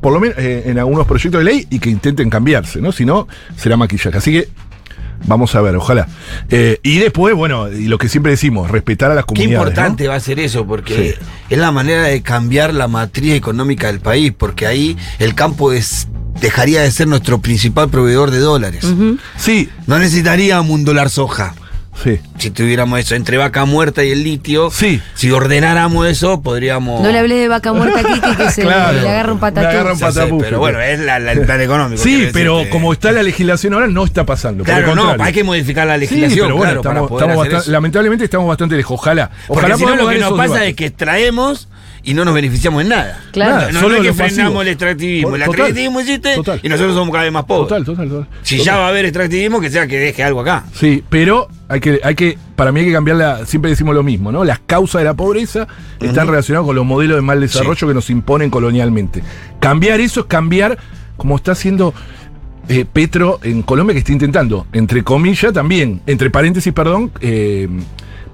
Por 0.00 0.12
lo 0.12 0.20
menos 0.20 0.38
eh, 0.38 0.62
en 0.66 0.78
algunos 0.78 1.08
proyectos 1.08 1.40
de 1.40 1.44
ley 1.44 1.66
y 1.70 1.80
que 1.80 1.90
intenten 1.90 2.30
cambiarse, 2.30 2.80
¿no? 2.80 2.92
Si 2.92 3.04
no, 3.04 3.26
será 3.56 3.76
maquillaje. 3.76 4.16
Así 4.16 4.30
que 4.30 4.48
Vamos 5.26 5.54
a 5.54 5.60
ver, 5.60 5.76
ojalá. 5.76 6.08
Eh, 6.48 6.78
y 6.82 6.98
después, 6.98 7.34
bueno, 7.34 7.70
y 7.70 7.88
lo 7.88 7.98
que 7.98 8.08
siempre 8.08 8.32
decimos, 8.32 8.70
respetar 8.70 9.10
a 9.10 9.14
las 9.14 9.24
Qué 9.24 9.34
comunidades. 9.34 9.56
¿no? 9.64 9.68
importante 9.70 10.08
va 10.08 10.14
a 10.14 10.20
ser 10.20 10.38
eso, 10.40 10.66
porque 10.66 11.16
Sí. 11.18 11.26
es 11.50 11.58
la 11.58 11.70
manera 11.72 12.04
de 12.04 12.22
cambiar 12.22 12.72
la 12.72 12.88
matriz 12.88 13.34
económica 13.34 13.88
del 13.88 14.00
país, 14.00 14.32
porque 14.36 14.66
ahí 14.66 14.96
el 15.18 15.34
campo 15.34 15.72
es, 15.72 16.08
dejaría 16.40 16.82
de 16.82 16.90
ser 16.90 17.08
nuestro 17.08 17.40
principal 17.40 17.88
proveedor 17.90 18.30
de 18.30 18.38
dólares. 18.38 18.86
Sí, 19.36 19.68
No 19.86 19.98
necesitaríamos 19.98 20.70
un 20.70 20.84
dólar 20.84 21.10
soja. 21.10 21.54
Sí. 22.02 22.20
Si 22.38 22.50
tuviéramos 22.50 22.98
eso 23.00 23.14
entre 23.14 23.36
vaca 23.36 23.64
muerta 23.64 24.04
y 24.04 24.10
el 24.12 24.22
litio, 24.22 24.70
Sí. 24.70 25.00
si 25.14 25.30
ordenáramos 25.30 26.06
eso, 26.06 26.40
podríamos. 26.42 27.02
No 27.02 27.10
le 27.10 27.18
hablé 27.18 27.34
de 27.36 27.48
vaca 27.48 27.72
muerta 27.72 28.00
aquí 28.00 28.20
que, 28.20 28.36
que 28.36 28.50
se 28.50 28.62
Claro. 28.62 29.00
le 29.00 29.08
agarra 29.08 29.32
un 29.32 29.38
patatú. 29.40 30.38
sé, 30.40 30.44
pero 30.44 30.58
bueno, 30.58 30.80
es 30.80 30.98
la- 31.00 31.18
la- 31.18 31.32
el 31.32 31.40
plan 31.42 31.60
económico. 31.60 32.02
Sí, 32.02 32.28
pero 32.32 32.62
como 32.70 32.92
está 32.92 33.12
la 33.12 33.22
legislación 33.22 33.74
ahora, 33.74 33.88
no 33.88 34.04
está 34.04 34.24
pasando. 34.24 34.64
Claro, 34.64 34.94
no, 34.94 35.16
hay 35.18 35.32
que 35.32 35.44
modificar 35.44 35.86
la 35.86 35.94
Sí, 35.94 36.00
legislación, 36.00 36.46
pero 36.46 36.56
bueno, 36.56 36.80
claro, 36.80 36.82
para 36.82 37.00
poder 37.08 37.24
estamos 37.24 37.42
hacer 37.46 37.52
bastan- 37.58 37.62
eso. 37.62 37.70
lamentablemente 37.72 38.24
estamos 38.24 38.48
bastante 38.48 38.76
lejos. 38.76 38.94
Ojalá. 38.98 39.30
Porque 39.46 39.60
Ojalá 39.60 39.76
si 39.76 39.84
no, 39.84 39.96
lo 39.96 40.08
que 40.08 40.18
nos 40.18 40.30
pasa 40.32 40.42
debates. 40.54 40.68
es 40.70 40.74
que 40.76 40.86
extraemos 40.86 41.68
y 42.10 42.14
no 42.14 42.24
nos 42.24 42.32
beneficiamos 42.34 42.82
en 42.82 42.88
nada. 42.88 43.20
Claro. 43.32 43.54
Nada, 43.56 43.72
No, 43.72 43.80
solo 43.80 43.96
no 43.96 44.02
es 44.02 44.08
que 44.08 44.12
frenamos 44.14 44.36
pasivos. 44.36 44.62
el 44.62 44.68
extractivismo. 44.68 45.36
El 45.36 45.42
extractivismo 45.42 46.00
existe 46.00 46.34
total. 46.36 46.60
y 46.62 46.68
nosotros 46.68 46.94
somos 46.94 47.12
cada 47.12 47.24
vez 47.24 47.32
más 47.32 47.44
pobres. 47.44 47.68
Total, 47.68 47.84
total, 47.84 48.08
total. 48.08 48.26
Si 48.42 48.56
Total. 48.58 48.66
ya 48.74 48.78
va 48.78 48.86
a 48.86 48.88
haber 48.88 49.04
extractivismo, 49.04 49.60
que 49.60 49.70
sea 49.70 49.86
que 49.86 49.98
deje 49.98 50.22
algo 50.24 50.40
acá. 50.40 50.64
Sí, 50.74 51.04
pero 51.08 51.48
hay 51.68 51.80
que, 51.80 52.00
hay 52.02 52.14
que, 52.14 52.38
para 52.56 52.72
mí 52.72 52.80
hay 52.80 52.86
que 52.86 52.92
cambiarla, 52.92 53.44
siempre 53.44 53.70
decimos 53.70 53.94
lo 53.94 54.02
mismo, 54.02 54.32
¿no? 54.32 54.42
Las 54.44 54.58
causas 54.60 55.00
de 55.00 55.04
la 55.04 55.14
pobreza 55.14 55.68
están 56.00 56.26
relacionadas 56.28 56.66
con 56.66 56.74
los 56.76 56.86
modelos 56.86 57.16
de 57.16 57.22
mal 57.22 57.40
desarrollo 57.40 57.86
que 57.88 57.94
nos 57.94 58.08
imponen 58.10 58.48
colonialmente. 58.48 59.22
Cambiar 59.60 60.00
eso 60.00 60.20
es 60.20 60.26
cambiar, 60.26 60.78
como 61.16 61.36
está 61.36 61.52
haciendo 61.52 61.92
eh, 62.70 62.84
Petro 62.90 63.38
en 63.42 63.62
Colombia, 63.62 63.92
que 63.92 63.98
está 64.00 64.12
intentando, 64.12 64.66
entre 64.72 65.02
comillas 65.04 65.52
también, 65.52 66.00
entre 66.06 66.30
paréntesis, 66.30 66.72
perdón, 66.72 67.10
eh, 67.20 67.68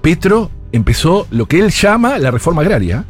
Petro 0.01 0.51
empezó 0.73 1.27
lo 1.31 1.47
que 1.47 1.61
él 1.61 1.71
llama 1.71 2.19
la 2.19 2.31
reforma 2.31 2.63
agraria. 2.63 3.05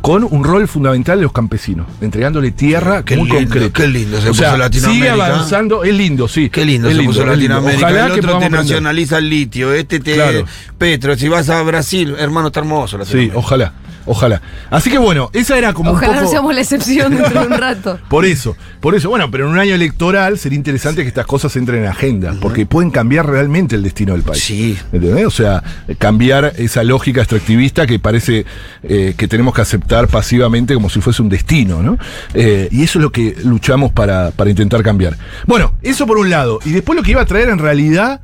Con 0.00 0.24
un 0.24 0.44
rol 0.44 0.68
fundamental 0.68 1.18
de 1.18 1.24
los 1.24 1.32
campesinos, 1.32 1.86
entregándole 2.00 2.50
tierra 2.52 3.04
Qué 3.04 3.16
muy 3.16 3.28
lindo, 3.28 3.40
concreta. 3.44 3.72
qué 3.82 3.88
lindo 3.88 4.20
se 4.20 4.30
o 4.30 4.34
sea, 4.34 4.50
puso 4.50 4.58
Latinoamérica. 4.58 5.06
Sigue 5.14 5.22
avanzando, 5.22 5.84
es 5.84 5.94
lindo, 5.94 6.28
sí. 6.28 6.48
Qué 6.50 6.64
lindo 6.64 6.88
es 6.88 6.96
se 6.96 7.02
puso 7.02 7.20
lindo. 7.20 7.34
Latinoamérica. 7.34 7.86
Ojalá 7.86 8.06
el 8.06 8.12
que 8.12 8.18
otro 8.20 8.32
podamos 8.32 8.50
te 8.50 8.56
nacionaliza 8.56 9.18
el 9.18 9.28
litio, 9.30 9.72
este 9.74 10.00
te 10.00 10.14
Claro. 10.14 10.44
Petro. 10.78 11.16
Si 11.16 11.28
vas 11.28 11.48
a 11.50 11.62
Brasil, 11.62 12.14
hermano, 12.18 12.48
está 12.48 12.60
hermoso 12.60 12.96
Sí, 12.96 12.98
Latinoamérica. 13.00 13.38
ojalá, 13.38 13.72
ojalá. 14.08 14.42
Así 14.70 14.90
que 14.90 14.98
bueno, 14.98 15.30
esa 15.32 15.56
era 15.56 15.72
como 15.72 15.92
Ojalá 15.92 16.08
un 16.08 16.14
no 16.14 16.20
poco... 16.22 16.32
seamos 16.32 16.54
la 16.54 16.60
excepción 16.60 17.14
dentro 17.14 17.40
de 17.40 17.46
un 17.46 17.58
rato. 17.58 17.98
Por 18.08 18.24
eso, 18.24 18.56
por 18.80 18.94
eso, 18.94 19.08
bueno, 19.10 19.30
pero 19.30 19.46
en 19.46 19.52
un 19.52 19.58
año 19.58 19.74
electoral 19.74 20.38
sería 20.38 20.56
interesante 20.56 21.02
que 21.02 21.08
estas 21.08 21.26
cosas 21.26 21.54
entren 21.56 21.82
en 21.82 21.88
agenda, 21.88 22.34
porque 22.40 22.66
pueden 22.66 22.90
cambiar 22.90 23.26
realmente 23.26 23.76
el 23.76 23.82
destino 23.82 24.14
del 24.14 24.22
país. 24.22 24.42
Sí. 24.42 24.78
¿Entendés? 24.92 25.26
O 25.26 25.30
sea, 25.30 25.62
cambiar 25.98 26.54
esa 26.56 26.82
lógica 26.84 27.20
extractivista 27.20 27.86
que 27.86 27.98
parece 27.98 28.46
eh, 28.82 29.14
que 29.16 29.28
tenemos 29.28 29.54
que 29.54 29.60
aceptar 29.60 30.08
pasivamente 30.08 30.74
como 30.74 30.88
si 30.88 31.00
fuese 31.00 31.22
un 31.22 31.28
destino, 31.28 31.82
¿no? 31.82 31.98
Eh, 32.34 32.68
y 32.70 32.82
eso 32.82 32.98
es 32.98 33.02
lo 33.02 33.12
que 33.12 33.36
luchamos 33.44 33.92
para, 33.92 34.30
para 34.30 34.50
intentar 34.50 34.82
cambiar. 34.82 35.16
Bueno, 35.46 35.74
eso 35.82 36.06
por 36.06 36.18
un 36.18 36.30
lado. 36.30 36.60
Y 36.64 36.70
después 36.70 36.96
lo 36.96 37.02
que 37.02 37.10
iba 37.12 37.22
a 37.22 37.26
traer 37.26 37.48
en 37.48 37.58
realidad 37.58 38.20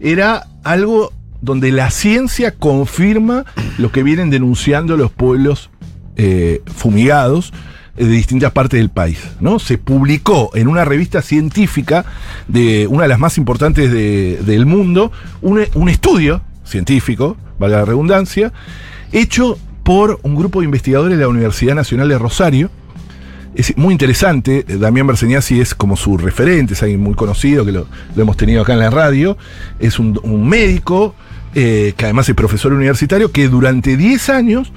era 0.00 0.46
algo 0.64 1.12
donde 1.40 1.70
la 1.72 1.90
ciencia 1.90 2.52
confirma 2.54 3.44
lo 3.78 3.92
que 3.92 4.02
vienen 4.02 4.30
denunciando 4.30 4.96
los 4.96 5.10
pueblos 5.12 5.70
eh, 6.16 6.62
fumigados 6.66 7.52
eh, 7.96 8.04
de 8.04 8.10
distintas 8.10 8.52
partes 8.52 8.80
del 8.80 8.90
país. 8.90 9.18
¿no? 9.40 9.58
Se 9.58 9.78
publicó 9.78 10.50
en 10.54 10.66
una 10.66 10.84
revista 10.84 11.22
científica 11.22 12.04
de 12.48 12.86
una 12.88 13.02
de 13.04 13.08
las 13.08 13.20
más 13.20 13.38
importantes 13.38 13.92
de- 13.92 14.40
del 14.44 14.66
mundo 14.66 15.12
un, 15.42 15.60
estudio 15.88 16.42
científico, 16.64 17.36
valga 17.58 17.78
la 17.78 17.84
redundancia, 17.84 18.52
hecho 19.12 19.58
por 19.84 20.18
un 20.22 20.34
grupo 20.34 20.60
de 20.60 20.66
investigadores 20.66 21.16
de 21.16 21.22
la 21.22 21.28
Universidad 21.28 21.74
Nacional 21.74 22.08
de 22.08 22.18
Rosario. 22.18 22.70
Es 23.54 23.76
muy 23.78 23.92
interesante, 23.92 24.64
eh, 24.68 24.76
Damián 24.76 25.06
Berseñasi 25.06 25.60
es 25.60 25.74
como 25.74 25.96
su 25.96 26.18
referente, 26.18 26.74
es 26.74 26.82
alguien 26.82 27.00
muy 27.00 27.14
conocido 27.14 27.64
que 27.64 27.72
lo, 27.72 27.86
hemos 28.16 28.36
tenido 28.36 28.62
acá 28.62 28.72
en 28.74 28.80
la 28.80 28.90
radio, 28.90 29.38
es 29.78 29.98
un 29.98 30.48
médico 30.48 31.14
eh, 31.54 31.94
que 31.96 32.04
además 32.04 32.28
es 32.28 32.34
profesor 32.34 32.72
universitario 32.72 33.32
que 33.32 33.48
durante 33.48 33.96
10 33.96 34.28
años 34.30 34.72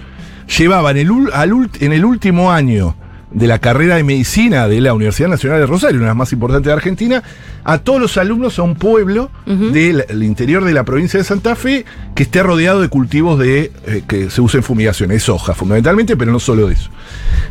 llevaba 0.58 0.92
en 0.92 0.98
el, 0.98 1.10
ul- 1.10 1.32
al 1.34 1.52
ult- 1.52 1.82
en 1.82 1.94
el 1.94 2.04
último 2.06 2.52
año 2.52 2.96
de 3.32 3.48
la 3.48 3.60
carrera 3.60 3.96
de 3.96 4.04
medicina 4.04 4.68
de 4.68 4.82
la 4.82 4.94
Universidad 4.94 5.30
Nacional 5.30 5.62
de 5.62 5.66
Rosario, 5.66 5.96
una 5.98 6.08
de 6.08 6.10
las 6.10 6.18
más 6.18 6.34
importantes 6.34 6.66
de 6.68 6.74
Argentina, 6.74 7.24
a 7.64 7.78
todos 7.78 8.02
los 8.02 8.18
alumnos 8.18 8.60
a 8.60 8.64
un 8.64 8.76
pueblo 8.76 9.32
del 9.72 10.04
el 10.10 10.24
interior 10.24 10.66
de 10.66 10.74
la 10.74 10.84
provincia 10.84 11.18
de 11.18 11.24
Santa 11.24 11.56
Fe 11.56 11.86
que 12.14 12.24
esté 12.24 12.44
rodeado 12.44 12.82
de 12.82 12.90
cultivos 12.90 13.40
de 13.40 13.72
eh, 13.88 14.04
que 14.06 14.30
se 14.30 14.42
usen 14.42 14.64
fumigación, 14.64 15.12
es 15.12 15.24
soja 15.24 15.54
fundamentalmente, 15.54 16.18
pero 16.18 16.32
no 16.34 16.40
solo 16.40 16.68
de 16.68 16.74
eso. 16.74 16.90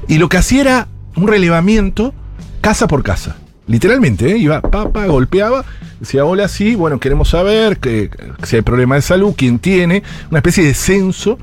Y 0.06 0.18
lo 0.18 0.28
que 0.28 0.36
hacía 0.36 0.60
era 0.60 0.88
un 1.16 1.26
relevamiento 1.28 2.12
casa 2.60 2.86
por 2.86 3.02
casa. 3.02 3.36
Literalmente, 3.70 4.32
¿eh? 4.32 4.36
iba, 4.36 4.60
papá, 4.60 5.06
golpeaba, 5.06 5.64
decía, 6.00 6.24
hola, 6.24 6.48
sí, 6.48 6.74
bueno, 6.74 6.98
queremos 6.98 7.28
saber 7.30 7.78
que, 7.78 8.10
si 8.42 8.56
hay 8.56 8.62
problema 8.62 8.96
de 8.96 9.02
salud, 9.02 9.32
quién 9.36 9.58
tiene, 9.60 10.02
una 10.30 10.38
especie 10.38 10.64
de 10.64 10.74
censo 10.74 11.38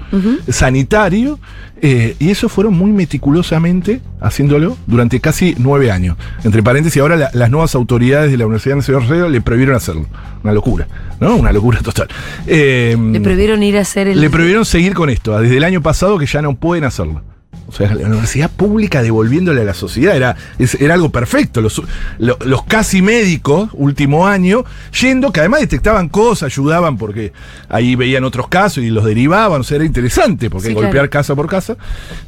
sanitario, 0.50 1.40
eh, 1.82 2.16
y 2.20 2.30
eso 2.32 2.50
fueron 2.50 2.74
muy 2.76 2.92
meticulosamente 2.92 4.02
haciéndolo 4.20 4.76
durante 4.88 5.20
casi 5.20 5.56
nueve 5.60 5.92
años. 5.92 6.18
Entre 6.44 6.64
paréntesis, 6.64 7.00
ahora 7.02 7.16
la- 7.16 7.30
las 7.34 7.52
nuevas 7.52 7.76
autoridades 7.76 8.32
de 8.32 8.38
la 8.38 8.46
Universidad 8.46 8.76
Nacional 8.78 9.02
de 9.04 9.08
Rosario 9.08 9.30
le 9.30 9.42
prohibieron 9.42 9.76
hacerlo. 9.76 10.08
Una 10.44 10.54
locura, 10.54 10.88
¿no? 11.20 11.36
Una 11.36 11.52
locura 11.52 11.80
total. 11.82 12.08
Eh, 12.48 12.98
Le 13.12 13.22
prohibieron 13.22 13.62
ir 13.62 13.78
a 13.78 13.82
hacer 13.82 14.08
el. 14.08 14.20
le 14.20 14.30
prohibieron 14.30 14.66
seguir 14.66 14.94
con 14.96 15.10
esto, 15.10 15.40
desde 15.40 15.58
el 15.58 15.64
año 15.64 15.82
pasado 15.82 16.18
que 16.18 16.26
ya 16.26 16.42
no 16.42 16.56
pueden 16.56 16.84
hacerlo. 16.84 17.22
O 17.70 17.72
sea, 17.74 17.94
la 17.94 18.08
universidad 18.08 18.50
pública 18.50 19.02
devolviéndole 19.04 19.62
a 19.62 19.66
la 19.66 19.74
sociedad 19.74 20.16
era, 20.16 20.38
era 20.80 20.94
algo 20.94 21.10
perfecto. 21.10 21.60
Los, 21.62 21.82
lo- 22.18 22.38
los 22.46 22.64
casi 22.64 23.02
médicos, 23.02 23.70
último 23.74 24.26
año, 24.26 24.64
yendo, 25.00 25.32
que 25.34 25.42
además 25.42 25.60
detectaban 25.60 26.08
cosas, 26.08 26.52
ayudaban 26.54 26.98
porque 26.98 27.34
ahí 27.68 27.96
veían 27.96 28.24
otros 28.24 28.48
casos 28.48 28.84
y 28.84 28.90
los 28.90 29.04
derivaban. 29.04 29.62
O 29.62 29.64
sea, 29.66 29.76
era 29.76 29.86
interesante 29.86 30.50
porque 30.50 30.70
Sí, 30.70 30.74
golpear 30.74 30.94
claro. 30.94 31.10
casa 31.10 31.36
por 31.36 31.48
casa. 31.48 31.76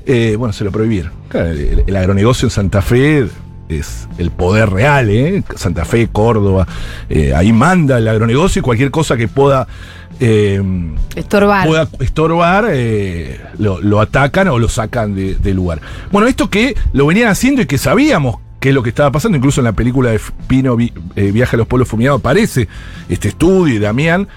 eh, 0.06 0.36
bueno, 0.38 0.52
se 0.52 0.64
lo 0.66 0.72
prohibieron. 0.72 1.14
Claro, 1.30 1.52
el, 1.52 1.84
el 1.88 1.96
agronegocio 1.96 2.48
en 2.48 2.52
Santa 2.52 2.82
Fe 2.82 3.28
es 3.70 4.08
el 4.18 4.32
poder 4.32 4.70
real, 4.72 5.10
¿eh? 5.10 5.44
Santa 5.56 5.86
Fe, 5.86 6.10
Córdoba, 6.12 6.68
eh, 7.10 7.34
ahí 7.36 7.54
manda 7.54 8.00
el 8.00 8.08
agronegocio 8.08 8.60
y 8.60 8.64
cualquier 8.64 8.92
cosa 8.92 9.16
que 9.16 9.28
pueda. 9.28 9.68
eh, 10.20 10.62
Estorbar. 11.16 11.66
pueda 11.66 11.88
estorbar, 12.02 12.66
eh, 12.72 13.40
lo, 13.58 13.80
lo 13.80 14.02
atacan 14.02 14.50
o 14.50 14.60
lo 14.60 14.68
sacan 14.68 15.16
de- 15.16 15.36
del 15.36 15.56
lugar. 15.56 15.80
Bueno, 16.12 16.28
esto 16.28 16.50
que 16.50 16.76
lo 16.92 17.06
venían 17.06 17.30
haciendo 17.30 17.62
y 17.62 17.68
que 17.68 17.78
sabíamos 17.78 18.38
qué 18.60 18.70
es 18.70 18.76
lo 18.76 18.84
que 18.84 18.90
estaba 18.90 19.12
pasando, 19.12 19.38
incluso 19.38 19.62
en 19.62 19.66
la 19.66 19.72
película 19.72 20.10
de 20.10 20.20
Pino 20.48 20.76
Vi- 20.76 20.92
eh, 21.16 21.32
Viaje 21.32 21.56
a 21.56 21.60
los 21.60 21.68
Pueblos 21.68 21.88
Fumigados 21.88 22.20
aparece 22.20 22.68
este 23.08 23.30
estudio 23.30 23.76
y 23.76 23.80
Damián, 23.80 24.28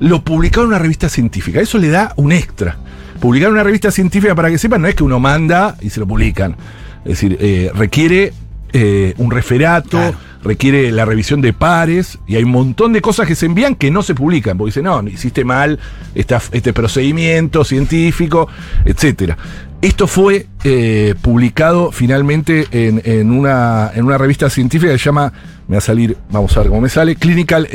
lo 0.00 0.22
publicaron 0.22 0.66
en 0.66 0.74
una 0.74 0.78
revista 0.78 1.08
científica. 1.08 1.60
Eso 1.60 1.78
le 1.78 1.88
da 1.88 2.12
un 2.16 2.30
extra. 2.32 2.76
Publicar 3.20 3.50
una 3.50 3.62
revista 3.62 3.90
científica, 3.90 4.34
para 4.34 4.50
que 4.50 4.58
sepan, 4.58 4.82
no 4.82 4.88
es 4.88 4.94
que 4.94 5.04
uno 5.04 5.20
manda 5.20 5.76
y 5.80 5.88
se 5.88 6.00
lo 6.00 6.06
publican. 6.06 6.56
Es 7.04 7.12
decir, 7.12 7.38
eh, 7.40 7.70
requiere 7.74 8.34
eh, 8.74 9.14
un 9.16 9.30
referato, 9.30 9.96
Claro. 9.96 10.16
requiere 10.42 10.92
la 10.92 11.06
revisión 11.06 11.40
de 11.40 11.54
pares 11.54 12.18
y 12.26 12.36
hay 12.36 12.42
un 12.44 12.50
montón 12.50 12.92
de 12.92 13.00
cosas 13.00 13.26
que 13.26 13.34
se 13.34 13.46
envían 13.46 13.74
que 13.76 13.90
no 13.90 14.02
se 14.02 14.14
publican, 14.14 14.58
porque 14.58 14.68
dicen, 14.70 14.84
no, 14.84 15.02
hiciste 15.08 15.42
mal 15.44 15.78
esta- 16.14 16.42
este 16.52 16.74
procedimiento 16.74 17.64
científico, 17.64 18.48
etcétera. 18.84 19.38
Esto 19.80 20.06
fue 20.06 20.46
eh, 20.64 21.14
publicado 21.22 21.92
finalmente 21.92 22.66
en, 22.72 23.00
en 23.04 23.30
una, 23.30 23.90
en 23.94 24.04
una 24.04 24.16
revista 24.18 24.48
científica 24.50 24.92
que 24.92 24.98
se 24.98 25.04
llama, 25.06 25.32
me 25.68 25.76
va 25.76 25.78
a 25.78 25.82
salir, 25.82 26.16
vamos 26.30 26.54
a 26.56 26.60
ver 26.60 26.68
cómo 26.70 26.80
me 26.82 26.88
sale, 26.88 27.16
Clinical 27.16 27.68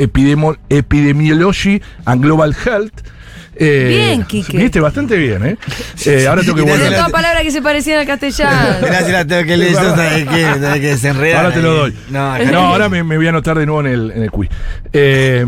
Epidemiology 0.68 1.80
and 2.04 2.22
Global 2.22 2.54
Health. 2.64 3.00
Eh, 3.62 3.86
Bien, 3.88 4.24
Quique. 4.24 4.56
Viste, 4.56 4.80
bastante 4.80 5.16
bien, 5.16 5.44
¿eh? 5.44 5.56
Eh, 6.06 6.26
ahora 6.26 6.40
tengo 6.40 6.54
que 6.56 6.62
volver. 6.62 6.92
todas 6.94 7.10
palabras 7.12 7.42
que 7.42 7.50
se 7.50 7.60
parecían 7.60 7.98
al 8.00 8.06
castellano. 8.06 8.76
Gracias, 8.80 9.10
la 9.10 9.24
tengo 9.26 9.44
que 9.44 9.56
leer, 9.58 9.72
yo 9.74 9.94
tengo 9.94 10.32
que, 10.74 10.80
que 10.80 10.86
desenredar. 10.86 11.44
Ahora 11.44 11.54
te 11.54 11.60
lo 11.62 11.74
doy. 11.74 11.94
No, 12.08 12.38
No, 12.46 12.58
ahora 12.68 12.88
me, 12.88 13.04
me 13.04 13.16
voy 13.18 13.26
a 13.26 13.28
anotar 13.28 13.58
de 13.58 13.66
nuevo 13.66 13.82
en 13.82 13.86
el, 13.88 14.10
en 14.12 14.22
el 14.22 14.30
quiz. 14.30 14.48
Eh, 14.94 15.44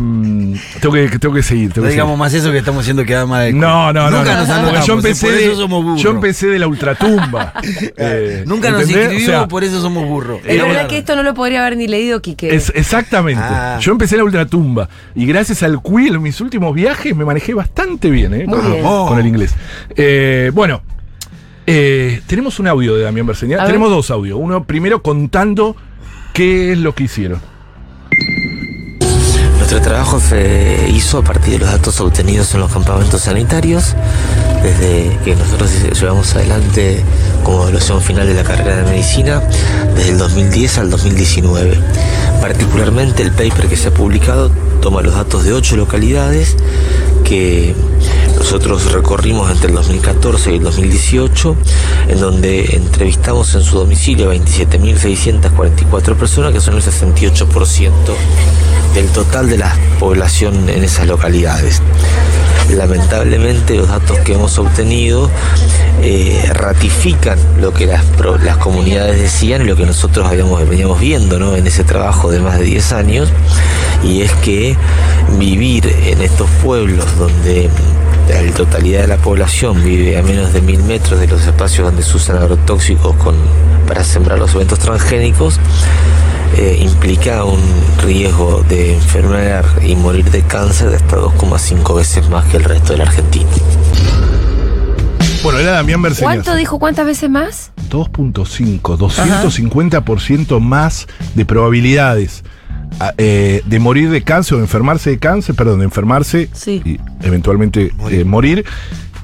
tengo, 0.79 0.93
que, 0.93 1.19
tengo 1.19 1.33
que 1.33 1.41
seguir. 1.43 1.73
Tengo 1.73 1.85
no 1.85 1.89
que 1.89 1.93
digamos 1.93 2.17
más 2.17 2.33
eso 2.33 2.51
que 2.51 2.59
estamos 2.59 2.81
haciendo 2.81 3.03
quedar 3.03 3.25
mal. 3.25 3.57
No, 3.57 3.91
no, 3.91 4.11
no. 4.11 4.19
Nunca 4.19 4.33
no. 4.35 4.39
nos 4.41 4.49
anotamos, 4.49 4.85
yo 4.87 4.93
empecé, 4.93 5.25
por 5.27 5.35
de, 5.35 5.45
eso 5.45 5.55
somos 5.57 5.83
burros. 5.83 6.01
yo 6.01 6.09
empecé 6.11 6.47
de 6.47 6.59
la 6.59 6.67
ultratumba. 6.67 7.53
Eh, 7.97 8.43
Nunca 8.45 8.69
nos 8.71 8.81
¿entendés? 8.81 9.03
inscribimos, 9.13 9.23
O 9.35 9.39
sea, 9.39 9.47
por 9.47 9.63
eso 9.63 9.81
somos 9.81 10.07
burros. 10.07 10.39
Es 10.45 10.59
Eh, 10.59 10.61
verdad 10.63 10.87
que 10.87 10.97
esto 10.97 11.15
no 11.15 11.23
lo 11.23 11.33
podría 11.33 11.61
haber 11.61 11.77
ni 11.77 11.87
leído 11.87 12.21
Quique. 12.21 12.53
es- 12.53 12.71
exactamente. 12.75 13.41
Ah. 13.43 13.77
Yo 13.79 13.91
empecé 13.91 14.17
la 14.17 14.23
ultratumba. 14.23 14.89
Y 15.15 15.25
gracias 15.25 15.63
al 15.63 15.81
quiz, 15.81 16.09
en 16.11 16.21
mis 16.21 16.39
últimos 16.41 16.73
viajes, 16.75 17.15
me 17.15 17.25
manejé 17.25 17.53
bastante 17.53 18.02
bien, 18.09 18.33
¿eh? 18.33 18.45
Muy 18.47 18.59
con, 18.59 18.71
bien. 18.71 18.83
con 18.83 19.19
el 19.19 19.25
inglés. 19.27 19.53
Eh, 19.95 20.51
bueno. 20.53 20.81
eh, 21.67 22.21
tenemos 22.27 22.59
un 22.59 22.67
audio 22.67 22.95
de 22.95 23.03
Damián 23.03 23.25
Berseña. 23.25 23.61
A 23.61 23.65
Tenemos 23.65 23.89
ver. 23.89 23.97
dos 23.97 24.11
audios. 24.11 24.37
Uno 24.41 24.65
primero 24.65 25.01
contando 25.01 25.75
qué 26.33 26.71
es 26.73 26.77
lo 26.77 26.93
que 26.95 27.03
hicieron. 27.05 27.39
Nuestro 29.57 29.81
trabajo 29.81 30.19
se 30.19 30.89
hizo 30.89 31.19
a 31.19 31.23
partir 31.23 31.53
de 31.53 31.59
los 31.59 31.71
datos 31.71 31.99
obtenidos 32.01 32.53
en 32.53 32.59
los 32.59 32.71
campamentos 32.71 33.21
sanitarios, 33.21 33.95
desde 34.61 35.17
que 35.23 35.35
nosotros 35.35 35.71
llevamos 35.99 36.35
adelante 36.35 37.01
como 37.43 37.63
evaluación 37.63 38.01
final 38.01 38.27
de 38.27 38.33
la 38.33 38.43
carrera 38.43 38.75
de 38.77 38.83
medicina, 38.91 39.41
desde 39.95 40.11
el 40.11 40.17
2010 40.17 40.77
al 40.79 40.89
2019. 40.89 41.77
Particularmente 42.41 43.23
el 43.23 43.31
paper 43.31 43.67
que 43.67 43.77
se 43.77 43.87
ha 43.87 43.93
publicado 43.93 44.51
toma 44.81 45.01
los 45.01 45.15
datos 45.15 45.45
de 45.45 45.53
ocho 45.53 45.77
localidades 45.77 46.57
que 47.23 47.75
nosotros 48.37 48.91
recorrimos 48.91 49.49
entre 49.49 49.69
el 49.69 49.75
2014 49.75 50.51
y 50.51 50.55
el 50.57 50.63
2018, 50.63 51.55
en 52.09 52.19
donde 52.19 52.75
entrevistamos 52.75 53.55
en 53.55 53.63
su 53.63 53.77
domicilio 53.77 54.29
a 54.29 54.35
27.644 54.35 56.15
personas, 56.15 56.53
que 56.53 56.59
son 56.59 56.75
el 56.75 56.83
68% 56.83 57.91
del 58.93 59.07
total 59.07 59.49
de 59.49 59.57
la 59.57 59.75
población 59.99 60.69
en 60.69 60.83
esas 60.83 61.07
localidades. 61.07 61.81
Lamentablemente 62.69 63.75
los 63.75 63.87
datos 63.87 64.19
que 64.19 64.33
hemos 64.33 64.57
obtenido 64.57 65.29
eh, 66.01 66.49
ratifican 66.53 67.37
lo 67.59 67.73
que 67.73 67.85
las, 67.85 68.03
las 68.43 68.57
comunidades 68.57 69.21
decían 69.21 69.61
y 69.61 69.65
lo 69.65 69.75
que 69.75 69.85
nosotros 69.85 70.27
habíamos, 70.27 70.67
veníamos 70.67 70.99
viendo 70.99 71.39
¿no? 71.39 71.55
en 71.55 71.67
ese 71.67 71.83
trabajo 71.83 72.31
de 72.31 72.39
más 72.39 72.59
de 72.59 72.65
10 72.65 72.93
años, 72.93 73.29
y 74.03 74.21
es 74.21 74.31
que 74.33 74.75
vivir 75.37 75.87
en 75.87 76.21
estos 76.21 76.49
pueblos 76.63 77.05
donde 77.17 77.69
la 78.29 78.53
totalidad 78.53 79.01
de 79.01 79.07
la 79.07 79.17
población 79.17 79.83
vive 79.83 80.17
a 80.17 80.23
menos 80.23 80.53
de 80.53 80.61
mil 80.61 80.81
metros 80.83 81.19
de 81.19 81.27
los 81.27 81.45
espacios 81.45 81.87
donde 81.87 82.03
se 82.03 82.15
usan 82.15 82.37
agrotóxicos 82.37 83.15
con, 83.17 83.35
para 83.87 84.03
sembrar 84.03 84.39
los 84.39 84.53
eventos 84.55 84.79
transgénicos, 84.79 85.59
eh, 86.57 86.77
implica 86.81 87.43
un 87.45 87.61
riesgo 88.03 88.63
de 88.69 88.93
enfermar 88.93 89.65
y 89.83 89.95
morir 89.95 90.29
de 90.29 90.41
cáncer 90.43 90.89
de 90.89 90.97
hasta 90.97 91.17
2,5 91.17 91.95
veces 91.95 92.29
más 92.29 92.45
que 92.45 92.57
el 92.57 92.63
resto 92.63 92.93
de 92.93 92.99
la 92.99 93.05
Argentina. 93.05 93.49
Bueno, 95.41 95.59
era 95.59 95.71
Damián 95.71 96.01
Berseñas. 96.01 96.35
¿Cuánto 96.35 96.55
dijo? 96.55 96.79
¿Cuántas 96.79 97.05
veces 97.05 97.29
más? 97.29 97.71
2.5, 97.89 98.81
250% 98.81 100.59
más 100.61 101.07
de 101.35 101.45
probabilidades 101.45 102.43
eh, 103.17 103.61
de 103.65 103.79
morir 103.79 104.09
de 104.09 104.21
cáncer 104.23 104.55
o 104.55 104.57
de 104.57 104.63
enfermarse 104.63 105.09
de 105.09 105.19
cáncer, 105.19 105.55
perdón, 105.55 105.79
de 105.79 105.85
enfermarse 105.85 106.49
Sí. 106.53 106.81
y 106.85 106.99
eventualmente 107.25 107.91
Morir. 107.97 108.19
eh, 108.19 108.25
morir. 108.25 108.65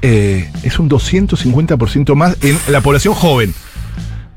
eh, 0.02 0.50
es 0.62 0.78
un 0.78 0.88
250% 0.88 2.14
más 2.14 2.36
en 2.42 2.56
la 2.68 2.80
población 2.80 3.14
joven. 3.14 3.54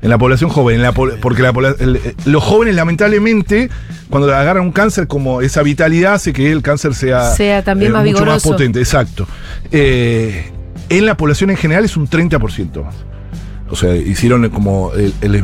En 0.02 0.10
la 0.10 0.18
población 0.18 0.50
joven, 0.50 0.76
en 0.76 0.82
la 0.82 0.92
po- 0.92 1.08
porque 1.22 1.40
la 1.40 1.52
pobla- 1.54 1.74
el- 1.80 1.96
eh, 1.96 2.14
los 2.26 2.44
jóvenes 2.44 2.74
lamentablemente, 2.74 3.70
cuando 4.10 4.34
agarran 4.34 4.62
un 4.64 4.72
cáncer 4.72 5.06
como 5.06 5.40
esa 5.40 5.62
vitalidad 5.62 6.14
hace 6.14 6.34
que 6.34 6.52
el 6.52 6.60
cáncer 6.60 6.94
sea, 6.94 7.32
eh, 7.32 7.36
Sea 7.36 7.64
también 7.64 7.92
más 7.92 8.04
mucho 8.04 8.26
más 8.26 8.42
potente, 8.42 8.80
exacto. 8.80 9.26
Eh, 9.72 10.50
en 10.90 11.06
la 11.06 11.16
población 11.16 11.48
en 11.50 11.56
general 11.56 11.86
es 11.86 11.96
un 11.96 12.06
30% 12.06 12.82
más. 12.84 12.94
O 13.70 13.76
sea, 13.76 13.96
hicieron 13.96 14.48
como 14.50 14.92
el, 14.92 15.14
el. 15.22 15.42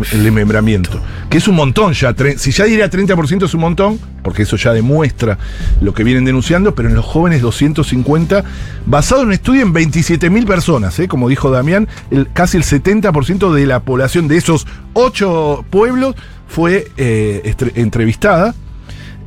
Que 1.31 1.39
es 1.39 1.49
un 1.49 1.55
montón 1.55 1.95
ya. 1.95 2.15
Si 2.37 2.53
ya 2.53 2.65
diría 2.65 2.91
30% 2.91 3.45
es 3.45 3.55
un 3.55 3.61
montón, 3.61 3.99
porque 4.23 4.43
eso 4.43 4.57
ya 4.57 4.73
demuestra 4.75 5.39
lo 5.81 5.95
que 5.95 6.05
vienen 6.05 6.27
denunciando, 6.27 6.75
pero 6.75 6.91
en 6.91 6.95
los 6.95 7.05
jóvenes 7.05 7.41
250, 7.41 8.45
basado 8.85 9.23
en 9.23 9.29
un 9.29 9.33
estudio 9.33 9.62
en 9.62 9.73
27.000 9.73 10.47
personas, 10.47 10.99
¿eh? 10.99 11.09
como 11.09 11.31
dijo 11.31 11.50
Damián, 11.50 11.89
casi 12.35 12.59
el 12.59 12.65
70% 12.65 13.53
de 13.55 13.67
la 13.67 13.81
población 13.81 14.29
de 14.29 14.37
esos 14.37 14.67
ocho 14.93 15.65
pueblos 15.71 16.15
fue 16.47 16.89
eh, 16.99 17.55
entrevistada. 17.75 18.55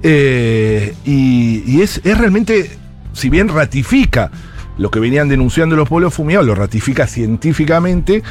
Eh, 0.03 0.93
y 1.03 1.63
y 1.65 1.81
es, 1.81 1.99
es 2.03 2.17
realmente, 2.17 2.77
si 3.13 3.29
bien 3.29 3.47
ratifica 3.47 4.29
lo 4.77 4.89
que 4.91 4.99
venían 4.99 5.29
denunciando 5.29 5.75
los 5.75 5.87
pueblos 5.87 6.13
fumigados, 6.13 6.47
lo 6.47 6.55
ratifica 6.55 7.05
científicamente, 7.07 8.23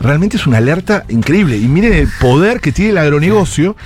realmente 0.00 0.36
es 0.36 0.46
una 0.46 0.58
alerta 0.58 1.04
increíble. 1.08 1.56
Y 1.58 1.68
miren 1.68 1.92
el 1.92 2.08
poder 2.20 2.60
que 2.60 2.72
tiene 2.72 2.90
el 2.92 2.98
agronegocio. 2.98 3.76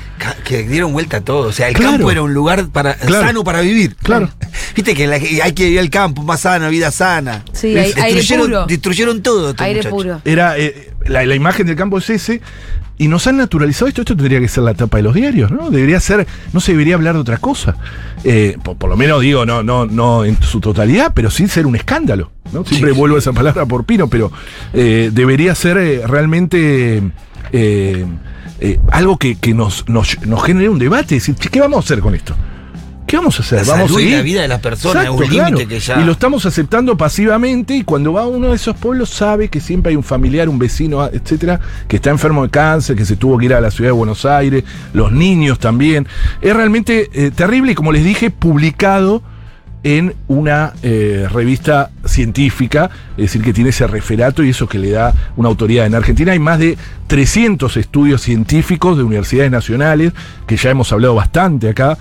Que 0.44 0.62
dieron 0.66 0.92
vuelta 0.92 1.18
a 1.18 1.20
todo. 1.20 1.48
O 1.48 1.52
sea, 1.52 1.68
el 1.68 1.74
Claro. 1.74 1.92
campo 1.92 2.10
era 2.10 2.22
un 2.22 2.32
lugar 2.34 2.68
para, 2.68 2.94
Claro. 2.94 3.26
sano 3.26 3.44
para 3.44 3.60
vivir. 3.60 3.96
Claro. 3.96 4.30
Viste 4.74 4.94
que 4.94 5.06
la- 5.06 5.16
hay 5.16 5.52
que 5.52 5.64
vivir 5.64 5.78
el 5.80 5.90
campo, 5.90 6.22
más 6.22 6.40
sana, 6.40 6.68
vida 6.68 6.90
sana. 6.90 7.44
Sí, 7.52 7.76
Es- 7.76 7.96
hay- 7.96 8.02
aire 8.04 8.16
destruyeron, 8.18 8.46
puro. 8.46 8.66
destruyeron 8.66 9.22
todo. 9.22 9.54
Aire 9.58 9.82
puro. 9.90 10.22
Era 10.24 10.58
eh, 10.58 10.89
la, 11.10 11.26
la 11.26 11.34
imagen 11.34 11.66
del 11.66 11.76
campo 11.76 11.98
es 11.98 12.08
ese. 12.10 12.40
Y 12.96 13.08
nos 13.08 13.26
han 13.26 13.38
naturalizado 13.38 13.88
esto. 13.88 14.02
Esto 14.02 14.14
tendría 14.14 14.40
que 14.40 14.48
ser 14.48 14.62
la 14.62 14.74
tapa 14.74 14.98
de 14.98 15.02
los 15.04 15.14
diarios, 15.14 15.50
¿no? 15.50 15.70
Debería 15.70 15.98
ser, 16.00 16.26
no 16.52 16.60
se 16.60 16.72
debería 16.72 16.96
hablar 16.96 17.14
de 17.14 17.20
otra 17.20 17.38
cosa. 17.38 17.76
Eh, 18.24 18.58
por, 18.62 18.76
por 18.76 18.90
lo 18.90 18.96
menos 18.96 19.22
digo, 19.22 19.46
no, 19.46 19.62
no, 19.62 19.86
no 19.86 20.24
en 20.26 20.40
su 20.42 20.60
totalidad, 20.60 21.12
pero 21.14 21.30
sí 21.30 21.48
ser 21.48 21.66
un 21.66 21.76
escándalo. 21.76 22.30
¿no? 22.52 22.62
Siempre 22.64 22.92
Sí. 22.92 22.98
vuelvo 22.98 23.16
a 23.16 23.20
esa 23.20 23.32
palabra 23.32 23.64
por 23.64 23.84
pino, 23.84 24.08
pero 24.08 24.30
eh, 24.74 25.08
debería 25.12 25.54
ser 25.54 25.78
eh, 25.78 26.02
realmente 26.06 27.02
algo 28.90 29.16
que, 29.16 29.36
que 29.36 29.54
nos, 29.54 29.88
nos, 29.88 30.20
nos 30.26 30.42
genere 30.44 30.68
un 30.68 30.78
debate. 30.78 31.14
Decir, 31.14 31.34
"Che, 31.36 31.48
¿qué 31.48 31.60
vamos 31.60 31.78
a 31.78 31.80
hacer 31.80 32.00
con 32.00 32.14
esto? 32.14 32.34
¿Qué 33.10 33.16
vamos 33.16 33.40
a 33.40 33.42
hacer? 33.42 33.66
La 33.66 33.72
¿Vamos 33.72 33.90
salud 33.90 34.04
a 34.04 34.08
y 34.08 34.10
la 34.12 34.22
vida 34.22 34.42
de 34.42 34.48
las 34.48 34.60
personas, 34.60 35.04
Exacto, 35.04 35.14
un 35.24 35.30
límite 35.30 35.50
claro. 35.50 35.68
que 35.68 35.80
ya- 35.80 36.00
Y 36.00 36.04
lo 36.04 36.12
estamos 36.12 36.46
aceptando 36.46 36.96
pasivamente 36.96 37.74
y 37.74 37.82
cuando 37.82 38.12
va 38.12 38.22
a 38.22 38.26
uno 38.28 38.50
de 38.50 38.54
esos 38.54 38.76
pueblos 38.76 39.10
sabe 39.10 39.48
que 39.48 39.58
siempre 39.60 39.90
hay 39.90 39.96
un 39.96 40.04
familiar, 40.04 40.48
un 40.48 40.60
vecino, 40.60 41.04
etcétera, 41.06 41.58
que 41.88 41.96
está 41.96 42.10
enfermo 42.10 42.44
de 42.44 42.50
cáncer, 42.50 42.94
que 42.94 43.04
se 43.04 43.16
tuvo 43.16 43.36
que 43.36 43.46
ir 43.46 43.54
a 43.54 43.60
la 43.60 43.72
ciudad 43.72 43.88
de 43.88 43.92
Buenos 43.92 44.24
Aires, 44.24 44.62
los 44.92 45.10
niños 45.10 45.58
también. 45.58 46.06
Es 46.40 46.54
realmente 46.54 47.10
eh, 47.12 47.32
terrible 47.34 47.72
y 47.72 47.74
como 47.74 47.90
les 47.90 48.04
dije, 48.04 48.30
publicado 48.30 49.22
en 49.82 50.14
una 50.28 50.74
eh, 50.82 51.26
revista 51.32 51.90
científica, 52.04 52.90
es 53.16 53.24
decir, 53.24 53.42
que 53.42 53.52
tiene 53.54 53.70
ese 53.70 53.86
referato 53.86 54.44
y 54.44 54.50
eso 54.50 54.68
que 54.68 54.78
le 54.78 54.90
da 54.90 55.14
una 55.36 55.48
autoridad. 55.48 55.86
En 55.86 55.94
Argentina 55.94 56.32
hay 56.32 56.38
más 56.38 56.58
de 56.58 56.76
300 57.06 57.76
estudios 57.78 58.20
científicos 58.20 58.98
de 58.98 59.04
universidades 59.04 59.50
nacionales, 59.50 60.12
que 60.46 60.56
ya 60.58 60.70
hemos 60.70 60.92
hablado 60.92 61.14
bastante 61.14 61.70
acá, 61.70 61.96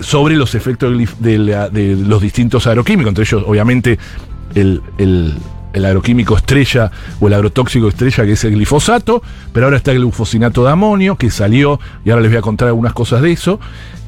sobre 0.00 0.36
los 0.36 0.54
efectos 0.54 0.92
de 1.18 1.96
los 1.98 2.22
distintos 2.22 2.66
agroquímicos, 2.66 3.08
entre 3.10 3.24
ellos, 3.24 3.42
obviamente, 3.46 3.98
el, 4.54 4.82
el- 4.98 5.34
el 5.74 5.84
agroquímico 5.84 6.34
estrella 6.34 6.90
o 7.20 7.28
el 7.28 7.34
agrotóxico 7.34 7.88
estrella, 7.88 8.24
que 8.24 8.32
es 8.32 8.42
el 8.44 8.52
glifosato, 8.54 9.22
pero 9.52 9.66
ahora 9.66 9.76
está 9.76 9.92
el 9.92 9.98
glufosinato 9.98 10.64
de 10.64 10.70
amonio, 10.72 11.16
que 11.16 11.30
salió, 11.30 11.78
y 12.06 12.10
ahora 12.10 12.22
les 12.22 12.30
voy 12.30 12.38
a 12.38 12.42
contar 12.42 12.68
algunas 12.68 12.94
cosas 12.94 13.20
de 13.20 13.32
eso. 13.32 13.60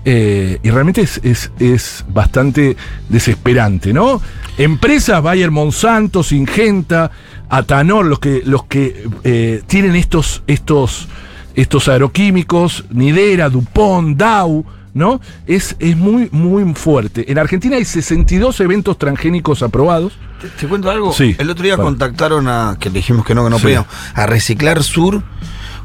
Eh, 0.06 0.58
y 0.62 0.70
realmente 0.70 1.02
es, 1.02 1.20
es- 1.22 1.52
es 1.58 2.04
bastante 2.08 2.76
desesperante, 3.10 3.92
¿no? 3.92 4.22
Empresas, 4.56 5.22
Bayer 5.22 5.50
Monsanto, 5.50 6.22
Singenta, 6.22 7.10
Atanor, 7.50 8.06
los 8.06 8.18
que, 8.20 8.42
los 8.44 8.64
que 8.64 9.06
eh, 9.24 9.62
tienen 9.66 9.96
estos, 9.96 10.42
estos, 10.46 11.08
estos 11.54 11.88
agroquímicos, 11.88 12.86
Nidera, 12.90 13.50
Dupont, 13.50 14.16
Dow, 14.16 14.64
¿no? 14.94 15.20
Es, 15.46 15.76
es 15.78 15.96
muy, 15.96 16.28
muy 16.32 16.74
fuerte. 16.74 17.30
En 17.30 17.38
Argentina 17.38 17.76
hay 17.76 17.84
62 17.84 18.60
eventos 18.60 18.98
transgénicos 18.98 19.62
aprobados. 19.62 20.12
¿Te, 20.40 20.48
te 20.48 20.66
cuento 20.66 20.90
algo? 20.90 21.12
Sí. 21.12 21.36
El 21.38 21.50
otro 21.50 21.64
día 21.64 21.76
contactaron 21.76 22.48
a, 22.48 22.76
que 22.80 22.88
le 22.90 22.96
dijimos 22.96 23.24
que 23.26 23.34
no, 23.34 23.44
que 23.44 23.50
no 23.50 23.56
Sí. 23.58 23.62
podíamos, 23.64 23.88
a 24.14 24.26
Reciclar 24.26 24.82
Sur 24.82 25.22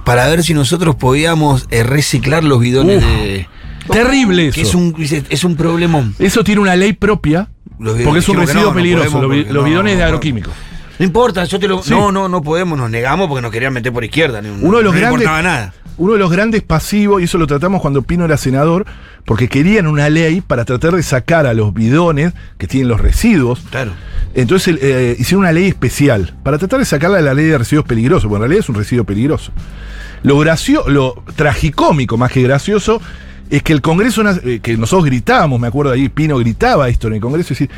para 0.04 0.28
ver 0.28 0.44
si 0.44 0.54
nosotros 0.54 0.96
podíamos 0.96 1.68
eh, 1.72 1.84
reciclar 1.84 2.44
los 2.44 2.60
bidones 2.60 3.04
Uf, 3.04 3.10
de. 3.10 3.48
terrible 3.92 4.52
Que 4.52 4.62
eso. 4.62 4.70
es 4.70 4.76
un, 4.76 5.24
es 5.30 5.44
un 5.44 5.56
problemón. 5.56 6.16
Eso 6.20 6.44
tiene 6.44 6.62
una 6.62 6.76
ley 6.76 6.94
propia, 6.94 7.50
porque 7.78 8.20
es 8.20 8.30
un 8.30 8.38
residuo 8.38 8.62
no, 8.64 8.70
no 8.70 8.76
peligroso, 8.76 9.12
podemos 9.12 9.46
los, 9.48 9.54
no, 9.54 9.64
bidones 9.64 9.98
de 9.98 10.04
agroquímicos. 10.04 10.54
No 10.98 11.06
importa, 11.06 11.44
yo 11.44 11.60
te 11.60 11.68
lo. 11.68 11.84
Sí. 11.84 11.90
No, 11.90 12.12
no, 12.12 12.30
no 12.30 12.42
podemos, 12.42 12.78
nos 12.78 12.90
negamos 12.90 13.28
porque 13.28 13.42
nos 13.42 13.52
querían 13.52 13.74
meter 13.74 13.92
por 13.92 14.06
izquierda. 14.06 14.42
Uno 14.62 14.78
de 14.78 14.84
los 14.84 14.94
grandes. 14.94 15.22
importaba 15.22 15.42
nada. 15.42 15.74
Uno 15.98 16.14
de 16.14 16.20
los 16.20 16.32
grandes 16.32 16.62
pasivos, 16.62 17.22
y 17.22 17.26
eso 17.26 17.38
lo 17.38 17.48
tratamos 17.48 17.82
cuando 17.82 18.02
Pino 18.02 18.26
era 18.26 18.38
senador, 18.38 18.86
porque 19.26 19.48
querían 19.48 19.88
una 19.88 20.10
ley 20.10 20.42
para 20.42 20.66
tratar 20.66 20.96
de 20.96 21.04
sacar 21.04 21.48
a 21.48 21.54
los 21.54 21.74
bidones 21.74 22.34
que 22.58 22.68
tienen 22.68 22.90
los 22.90 23.00
residuos. 23.00 23.62
Claro. 23.70 23.92
Entonces 24.34 24.78
eh, 24.82 25.16
hicieron 25.18 25.42
una 25.42 25.54
ley 25.54 25.68
especial 25.68 26.36
para 26.44 26.58
tratar 26.58 26.80
de 26.80 26.86
sacarla 26.86 27.18
de 27.18 27.24
la 27.24 27.34
ley 27.34 27.46
de 27.46 27.58
residuos 27.58 27.86
peligrosos, 27.86 28.24
porque 28.24 28.36
en 28.36 28.42
realidad 28.42 28.60
es 28.60 28.70
un 28.70 28.76
residuo 28.76 29.06
peligroso. 29.06 29.52
Lo 30.24 30.38
gracio, 30.40 30.84
lo 30.88 31.24
tragicómico 31.36 32.18
más 32.18 32.32
que 32.32 32.42
gracioso 32.42 33.02
es 33.50 33.64
que 33.64 33.74
el 33.74 33.82
Congreso, 33.82 34.24
eh, 34.44 34.60
que 34.62 34.76
nosotros 34.76 35.06
gritábamos, 35.06 35.60
me 35.60 35.68
acuerdo 35.68 35.92
ahí, 35.92 36.10
Pino 36.10 36.38
gritaba 36.38 36.90
esto 36.90 37.08
en 37.08 37.14
el 37.14 37.22
Congreso, 37.22 37.54
es 37.54 37.60
decir, 37.60 37.70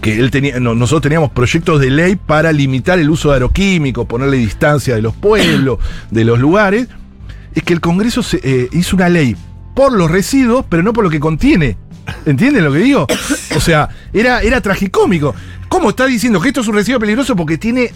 que 0.00 0.18
él 0.18 0.30
tenía, 0.30 0.58
no, 0.58 0.74
nosotros 0.74 1.02
teníamos 1.02 1.30
proyectos 1.30 1.80
de 1.80 1.90
ley 1.90 2.16
para 2.16 2.52
limitar 2.52 2.98
el 2.98 3.08
uso 3.08 3.30
de 3.30 3.36
agroquímicos, 3.36 4.06
ponerle 4.06 4.36
distancia 4.36 4.96
de 4.96 5.02
los 5.02 5.14
pueblos, 5.14 5.78
de 6.10 6.24
los 6.24 6.40
lugares, 6.40 6.88
es 7.54 7.62
que 7.62 7.72
el 7.72 7.80
Congreso 7.80 8.22
se, 8.22 8.40
eh, 8.42 8.68
hizo 8.72 8.96
una 8.96 9.08
ley 9.08 9.36
por 9.74 9.92
los 9.92 10.10
residuos, 10.10 10.64
pero 10.68 10.82
no 10.82 10.92
por 10.92 11.04
lo 11.04 11.10
que 11.10 11.20
contiene. 11.20 11.76
¿Entienden 12.26 12.64
lo 12.64 12.72
que 12.72 12.78
digo? 12.80 13.06
O 13.56 13.60
sea, 13.60 13.88
era, 14.12 14.40
era 14.42 14.60
tragicómico. 14.60 15.34
¿Cómo 15.68 15.90
está 15.90 16.06
diciendo 16.06 16.40
que 16.40 16.48
esto 16.48 16.60
es 16.60 16.68
un 16.68 16.74
residuo 16.74 16.98
peligroso 17.00 17.36
porque 17.36 17.58
tiene 17.58 17.92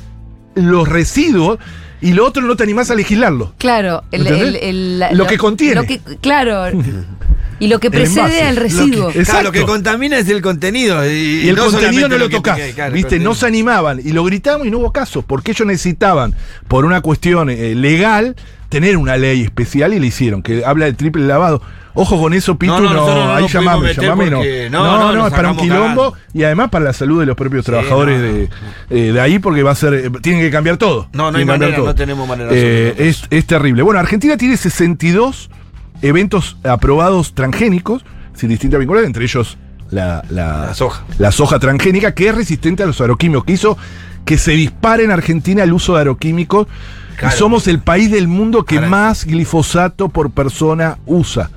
los 0.55 0.89
residuos 0.89 1.59
y 2.01 2.13
lo 2.13 2.25
otro 2.25 2.43
no 2.43 2.57
te 2.57 2.63
animás 2.63 2.91
a 2.91 2.95
legislarlo? 2.95 3.55
Claro, 3.59 4.05
el, 4.13 5.05
Lo 5.13 5.27
que 5.27 5.37
contiene. 5.39 5.75
lo 5.75 5.85
que- 5.85 6.01
claro. 6.21 6.71
Y 7.59 7.69
lo 7.69 7.81
que 7.81 7.91
precede 7.91 8.43
al 8.43 8.55
Lo 8.55 8.63
que- 8.63 8.69
residuo. 8.69 9.09
Exacto. 9.09 9.31
Claro, 9.31 9.43
lo 9.45 9.53
que 9.53 9.63
contamina 9.65 10.19
es 10.19 10.29
el 10.29 10.43
contenido. 10.43 11.05
Y, 11.07 11.45
Y 11.45 11.49
el 11.49 11.57
no 11.57 11.65
contenido 11.71 12.09
no 12.09 12.19
lo, 12.19 12.29
que- 12.29 12.37
tocás. 12.37 12.59
claro, 12.75 12.89
el 12.89 12.95
¿Viste? 12.95 13.19
No 13.19 13.35
se 13.35 13.47
animaban. 13.47 13.99
Y 14.05 14.13
lo 14.13 14.25
gritamos 14.25 14.67
y 14.67 14.71
no 14.71 14.79
hubo 14.79 14.93
caso. 14.93 15.23
Porque 15.23 15.53
ellos 15.53 15.67
necesitaban, 15.67 16.35
por 16.69 16.85
una 16.85 17.01
cuestión 17.01 17.49
eh, 17.51 17.75
legal, 17.75 18.37
tener 18.69 18.97
una 18.97 19.17
ley 19.17 19.43
especial 19.43 19.95
y 19.95 20.01
le 20.01 20.07
hicieron, 20.07 20.43
que 20.43 20.65
habla 20.65 20.87
del 20.87 20.97
triple 20.97 21.25
lavado. 21.27 21.63
Ojo 21.99 22.21
con 22.21 22.35
eso, 22.35 22.59
Pitu, 22.59 22.75
No, 22.75 22.81
no, 22.93 23.35
ahí 23.35 23.49
llamame, 23.49 23.95
llamame, 23.95 24.31
no. 24.31 24.37
porque- 24.39 24.69
No, 24.71 25.13
no, 25.15 25.27
es 25.27 25.33
para 25.33 25.53
un 25.53 25.57
quilombo 25.57 26.13
cagando. 26.13 26.15
y 26.35 26.43
además 26.43 26.69
para 26.69 26.85
la 26.85 26.93
salud 26.93 27.21
de 27.21 27.27
los 27.27 27.37
propios 27.37 27.65
Sí, 27.65 27.71
trabajadores 27.71 28.21
de, 28.21 28.49
eh, 28.91 29.13
de 29.13 29.21
ahí, 29.21 29.39
porque 29.39 29.63
va 29.63 29.71
a 29.71 29.75
ser, 29.75 29.95
eh, 29.95 30.11
tienen 30.21 30.43
que 30.43 30.51
cambiar 30.51 30.77
todo. 30.77 31.09
No, 31.15 31.33
no 31.33 31.39
hay 31.39 31.47
manera, 31.47 31.75
todo. 31.75 31.87
no 31.87 31.95
tenemos 31.95 32.29
manera 32.29 32.51
Eh, 32.53 32.95
es, 32.99 33.23
es 33.31 33.47
terrible. 33.47 33.83
Bueno, 33.83 33.99
Argentina 33.99 34.37
tiene 34.37 34.59
62 34.59 35.49
eventos 36.03 36.59
aprobados 36.65 37.33
transgénicos, 37.35 38.05
sin 38.35 38.51
distinta 38.51 38.77
vinculación, 38.77 39.07
entre 39.07 39.25
ellos 39.25 39.57
la, 39.91 40.23
la, 40.29 40.67
La 40.67 40.75
soja. 40.75 41.05
la 41.17 41.33
soja 41.33 41.59
transgénica, 41.59 42.13
que 42.13 42.29
es 42.29 42.35
resistente 42.35 42.83
a 42.83 42.87
los 42.87 43.01
agroquímicos, 43.01 43.45
que 43.47 43.53
hizo 43.55 43.79
que 44.27 44.37
se 44.37 44.51
dispare 44.53 45.05
en 45.05 45.13
Argentina 45.13 45.63
el 45.63 45.73
uso 45.73 45.95
de 45.95 46.01
agroquímicos. 46.01 46.67
Claro. 47.17 47.35
Y 47.35 47.39
somos 47.39 47.67
el 47.69 47.79
país 47.81 48.11
del 48.11 48.29
mundo 48.29 48.65
que 48.65 48.77
más 48.81 49.25
glifosato 49.25 50.09
por 50.09 50.31
persona 50.31 50.99
usa. 51.07 51.51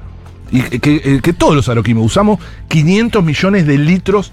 Y 0.51 0.61
que, 0.63 0.79
que- 0.79 1.21
que 1.21 1.33
todos 1.33 1.55
los 1.55 1.69
agroquímicos 1.69 2.07
usamos 2.07 2.39
500 2.69 3.23
millones 3.23 3.67
de 3.67 3.77
litros 3.77 4.31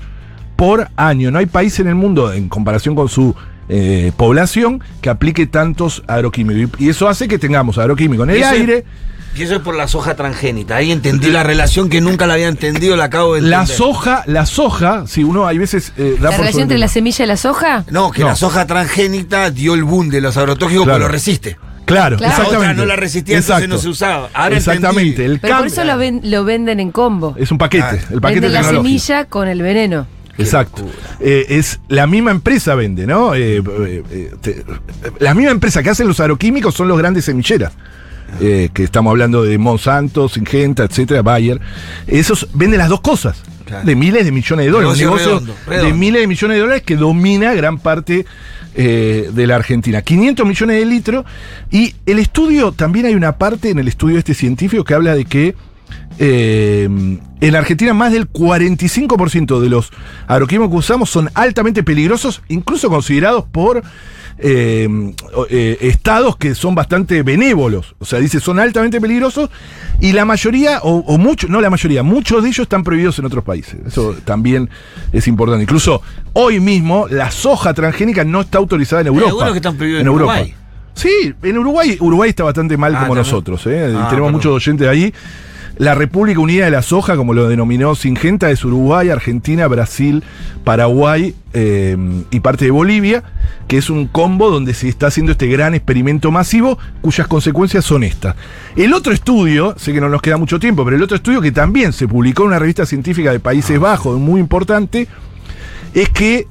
por 0.56 0.88
año. 0.96 1.30
No 1.30 1.38
hay 1.38 1.46
país 1.46 1.78
en 1.80 1.88
el 1.88 1.94
mundo, 1.94 2.32
en 2.32 2.48
comparación 2.48 2.94
con 2.94 3.08
su 3.08 3.34
eh, 3.68 4.12
población, 4.16 4.80
que 5.00 5.10
aplique 5.10 5.46
tantos 5.46 6.02
agroquímicos. 6.06 6.80
Y, 6.80 6.88
eso 6.88 7.08
hace 7.08 7.26
que 7.28 7.38
tengamos 7.38 7.76
agroquímicos 7.78 8.24
en 8.28 8.30
el 8.34 8.40
ese- 8.40 8.48
aire, 8.48 8.84
Y 9.37 9.42
eso 9.42 9.55
es 9.57 9.61
por 9.61 9.75
la 9.77 9.87
soja 9.87 10.14
transgénita. 10.16 10.77
Ahí 10.77 10.90
entendí 10.92 11.31
la 11.31 11.42
relación 11.42 11.90
que 11.90 12.01
nunca 12.01 12.27
la 12.27 12.35
había 12.35 12.49
entendido, 12.49 12.96
la 12.96 13.05
acabo 13.05 13.35
de 13.35 13.40
entender. 13.40 13.59
La 13.59 13.66
soja, 13.66 14.22
la 14.27 14.46
soja, 14.46 15.05
si 15.07 15.25
uno 15.25 15.46
hay 15.46 15.59
veces 15.59 15.92
eh, 15.99 16.16
da 16.18 16.25
¿La 16.25 16.31
por 16.31 16.38
relación 16.40 16.62
entre 16.62 16.79
la 16.79 16.88
semilla 16.88 17.25
y 17.25 17.29
la 17.29 17.37
soja? 17.37 17.85
No, 17.90 18.11
que 18.12 18.22
No. 18.22 18.29
la 18.29 18.37
soja 18.37 18.66
transgénita 18.66 19.51
dio 19.51 19.75
el 19.75 19.85
boom 19.85 20.09
de 20.09 20.20
los 20.22 20.37
agrotóxicos, 20.37 20.85
Claro. 20.85 20.99
pero 20.99 21.09
lo 21.09 21.12
resiste. 21.12 21.57
Claro, 21.85 22.16
Claro. 22.16 22.18
La 22.20 22.29
exactamente. 22.29 22.64
otra 22.72 22.75
no 22.75 22.87
la 22.87 22.96
resistía, 22.96 23.37
entonces 23.38 23.68
no 23.68 23.79
se 23.79 23.88
usaba. 23.88 24.29
Ahora 24.35 24.57
exactamente. 24.57 25.25
El 25.25 25.38
Pero 25.38 25.59
por 25.59 25.66
eso 25.66 25.85
lo, 25.85 25.96
ven- 25.99 26.20
lo 26.25 26.44
venden 26.44 26.81
en 26.81 26.90
combo. 26.90 27.35
es 27.38 27.51
un 27.53 27.59
paquete, 27.59 27.83
Claro. 27.99 28.07
el 28.14 28.20
paquete 28.20 28.40
Venden 28.40 28.53
la 28.62 28.68
semilla 28.68 29.25
con 29.27 29.46
el 29.49 29.62
veneno. 29.62 30.07
Exacto. 30.38 30.83
Eh, 31.20 31.46
es 31.51 31.79
la 31.88 32.07
misma 32.07 32.31
empresa 32.31 32.75
vende, 32.75 33.07
¿no? 33.07 33.35
Eh, 33.35 33.57
eh, 33.59 34.03
eh, 34.11 34.31
te- 34.40 34.64
la 35.20 35.33
misma 35.35 35.51
empresa 35.53 35.83
que 35.83 35.90
hacen 35.90 36.07
los 36.09 36.20
agroquímicos 36.20 36.75
son 36.75 36.88
los 36.88 36.99
grandes 36.99 37.25
semilleras. 37.25 37.72
Eh, 38.40 38.70
que 38.72 38.84
estamos 38.84 39.10
hablando 39.10 39.44
de 39.44 39.56
Monsanto, 39.56 40.28
Syngenta, 40.28 40.84
etcétera, 40.84 41.22
Bayer. 41.22 41.60
Esos 42.06 42.48
venden 42.52 42.78
las 42.78 42.88
dos 42.88 43.00
cosas. 43.00 43.42
Claro. 43.64 43.84
De 43.84 43.96
miles 43.96 44.24
de 44.24 44.32
millones 44.32 44.66
de 44.66 44.72
dólares. 44.72 44.98
Negocio 44.98 45.26
redondo, 45.26 45.54
redondo. 45.66 45.88
de 45.88 45.98
miles 45.98 46.20
de 46.20 46.26
millones 46.26 46.56
de 46.56 46.60
dólares 46.60 46.82
que 46.82 46.96
domina 46.96 47.52
gran 47.54 47.78
parte 47.78 48.26
eh, 48.74 49.30
de 49.32 49.46
la 49.46 49.56
Argentina. 49.56 50.02
500 50.02 50.46
millones 50.46 50.78
de 50.78 50.84
litros. 50.84 51.24
Y 51.70 51.94
el 52.04 52.18
estudio, 52.18 52.72
también 52.72 53.06
hay 53.06 53.14
una 53.14 53.38
parte 53.38 53.70
en 53.70 53.78
el 53.78 53.88
estudio 53.88 54.18
este 54.18 54.34
científico 54.34 54.84
que 54.84 54.94
habla 54.94 55.14
de 55.14 55.24
que 55.24 55.54
eh, 56.18 56.88
en 57.40 57.55
Argentina 57.57 57.92
más 57.94 58.12
del 58.12 58.31
45% 58.31 59.61
de 59.61 59.68
los 59.68 59.90
agroquímicos 60.27 60.70
que 60.70 60.77
usamos 60.77 61.11
son 61.11 61.31
altamente 61.35 61.83
peligrosos, 61.83 62.42
incluso 62.49 62.88
considerados 62.88 63.44
por 63.51 63.83
eh, 64.38 64.88
eh, 65.51 65.79
estados 65.83 66.37
que 66.37 66.55
son 66.55 66.75
bastante 66.75 67.22
benévolos. 67.22 67.94
O 67.99 68.05
sea, 68.05 68.18
dice, 68.18 68.40
son 68.40 68.59
altamente 68.59 69.01
peligrosos 69.01 69.51
y 70.01 70.12
la 70.12 70.25
mayoría, 70.25 70.81
o, 70.83 70.96
o 70.99 71.18
muchos, 71.18 71.49
no 71.51 71.61
la 71.61 71.70
mayoría, 71.70 72.03
muchos 72.03 72.42
de 72.42 72.49
ellos 72.49 72.61
están 72.64 72.83
prohibidos 72.85 73.18
en 73.18 73.27
otros 73.27 73.44
países. 73.44 73.77
Eso 73.87 74.14
también 74.25 74.68
es 75.12 75.29
importante. 75.29 75.62
Incluso 75.62 76.03
hoy 76.33 76.61
mismo 76.61 77.07
la 77.09 77.31
soja 77.31 77.72
transgénica 77.75 78.25
no 78.25 78.40
está 78.42 78.59
autorizada 78.59 79.03
en 79.03 79.09
Europa. 79.09 79.29
algunos 79.31 79.53
que 79.53 79.59
están 79.59 79.77
prohibidos 79.77 80.01
en 80.03 80.09
Uruguay. 80.09 80.55
Sí, 80.94 81.35
en 81.42 81.59
Uruguay, 81.59 81.96
Uruguay 82.01 82.31
está 82.31 82.44
bastante 82.44 82.77
mal 82.79 82.94
Ah, 82.94 83.01
como 83.01 83.14
también. 83.14 83.27
nosotros. 83.31 83.61
Ah, 83.66 83.70
Tenemos 83.70 84.09
perdón. 84.11 84.33
muchos 84.33 84.53
oyentes 84.55 84.88
ahí. 84.88 85.12
La 85.78 85.94
República 85.94 86.40
Unida 86.40 86.64
de 86.64 86.70
la 86.70 86.80
Soja, 86.80 87.16
como 87.16 87.34
lo 87.34 87.48
denominó 87.48 87.94
Singenta, 87.94 88.50
es 88.50 88.64
Uruguay, 88.64 89.10
Argentina, 89.10 89.66
Brasil, 89.66 90.24
Paraguay 90.64 91.34
eh, 91.52 91.96
y 92.30 92.40
parte 92.40 92.64
de 92.64 92.70
Bolivia, 92.70 93.22
que 93.68 93.76
es 93.76 93.90
un 93.90 94.06
combo 94.06 94.50
donde 94.50 94.72
se 94.72 94.88
está 94.88 95.08
haciendo 95.08 95.32
este 95.32 95.48
gran 95.48 95.74
experimento 95.74 96.30
masivo, 96.30 96.78
cuyas 97.02 97.26
consecuencias 97.26 97.84
son 97.84 98.04
estas. 98.04 98.36
El 98.74 98.94
otro 98.94 99.12
estudio, 99.12 99.74
sé 99.76 99.92
que 99.92 100.00
no 100.00 100.08
nos 100.08 100.22
queda 100.22 100.38
mucho 100.38 100.58
tiempo, 100.58 100.82
pero 100.82 100.96
el 100.96 101.02
otro 101.02 101.16
estudio 101.16 101.42
que 101.42 101.52
también 101.52 101.92
se 101.92 102.08
publicó 102.08 102.44
en 102.44 102.48
una 102.48 102.58
revista 102.58 102.86
científica 102.86 103.30
de 103.30 103.40
Países 103.40 103.78
Bajos, 103.78 104.18
muy 104.18 104.40
importante, 104.40 105.08
es 105.92 106.08
que 106.08 106.46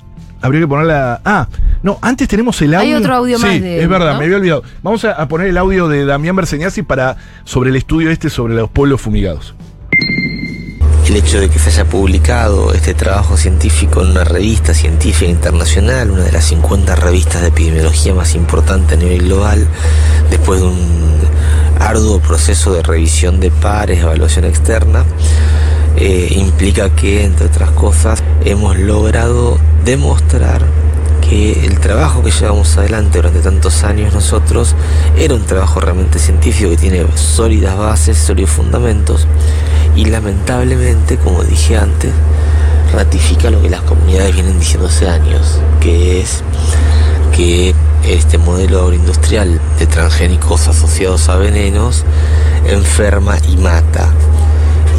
habría 0.45 0.61
que 0.61 0.67
ponerla. 0.67 1.21
Ah, 1.25 1.47
no, 1.83 1.97
antes 2.01 2.27
tenemos 2.27 2.61
el 2.61 2.73
Hay 2.75 2.87
audio. 2.93 2.97
otro 2.99 3.15
audio 3.15 3.37
sí, 3.37 3.43
más 3.45 3.61
de- 3.61 3.81
Es 3.83 3.89
verdad, 3.89 4.13
¿no? 4.13 4.19
me 4.19 4.25
había 4.25 4.37
olvidado. 4.37 4.63
Vamos 4.83 5.03
a, 5.05 5.11
a 5.13 5.27
poner 5.27 5.47
el 5.47 5.57
audio 5.57 5.87
de 5.87 6.05
Damián 6.05 6.35
Berseñasi 6.35 6.83
para 6.83 7.17
sobre 7.43 7.69
el 7.69 7.75
estudio 7.75 8.09
este 8.11 8.29
sobre 8.29 8.55
los 8.55 8.69
pueblos 8.69 9.01
fumigados. 9.01 9.53
El 11.07 11.15
hecho 11.17 11.39
de 11.39 11.49
que 11.49 11.59
se 11.59 11.69
haya 11.69 11.85
publicado 11.85 12.73
este 12.73 12.95
trabajo 12.95 13.37
científico 13.37 14.01
en 14.01 14.07
una 14.11 14.23
revista 14.23 14.73
científica 14.73 15.29
internacional, 15.29 16.09
una 16.09 16.23
de 16.23 16.31
las 16.31 16.45
50 16.45 16.95
revistas 16.95 17.41
de 17.43 17.49
epidemiología 17.49 18.15
más 18.15 18.33
importantes 18.33 18.97
a 18.97 19.01
nivel 19.01 19.21
global, 19.23 19.67
después 20.31 20.61
de 20.61 20.67
un 20.67 21.15
arduo 21.79 22.19
proceso 22.21 22.73
de 22.73 22.81
revisión 22.81 23.39
de 23.39 23.51
pares, 23.51 23.99
evaluación 23.99 24.45
externa, 24.45 25.05
eh, 25.97 26.27
implica 26.35 26.89
que, 26.89 27.23
entre 27.23 27.47
otras 27.47 27.71
cosas, 27.71 28.23
hemos 28.43 28.77
logrado 28.77 29.57
demostrar 29.83 30.65
que 31.21 31.65
el 31.65 31.79
trabajo 31.79 32.21
que 32.21 32.31
llevamos 32.31 32.77
adelante 32.77 33.17
durante 33.17 33.39
tantos 33.39 33.83
años 33.83 34.13
nosotros 34.13 34.75
era 35.17 35.33
un 35.33 35.43
trabajo 35.43 35.79
realmente 35.79 36.19
científico 36.19 36.69
que 36.69 36.77
tiene 36.77 37.05
sólidas 37.15 37.77
bases, 37.77 38.17
sólidos 38.17 38.51
fundamentos 38.51 39.25
y 39.95 40.05
lamentablemente, 40.05 41.17
como 41.17 41.43
dije 41.43 41.77
antes, 41.77 42.11
ratifica 42.93 43.49
lo 43.49 43.61
que 43.61 43.69
las 43.69 43.81
comunidades 43.81 44.33
vienen 44.33 44.59
diciendo 44.59 44.87
hace 44.87 45.07
años, 45.07 45.59
que 45.79 46.21
es 46.21 46.43
que 47.35 47.73
este 48.05 48.37
modelo 48.37 48.81
agroindustrial 48.81 49.59
de 49.79 49.87
transgénicos 49.87 50.67
asociados 50.67 51.27
a 51.29 51.37
venenos 51.37 52.03
enferma 52.67 53.37
y 53.49 53.57
mata 53.57 54.11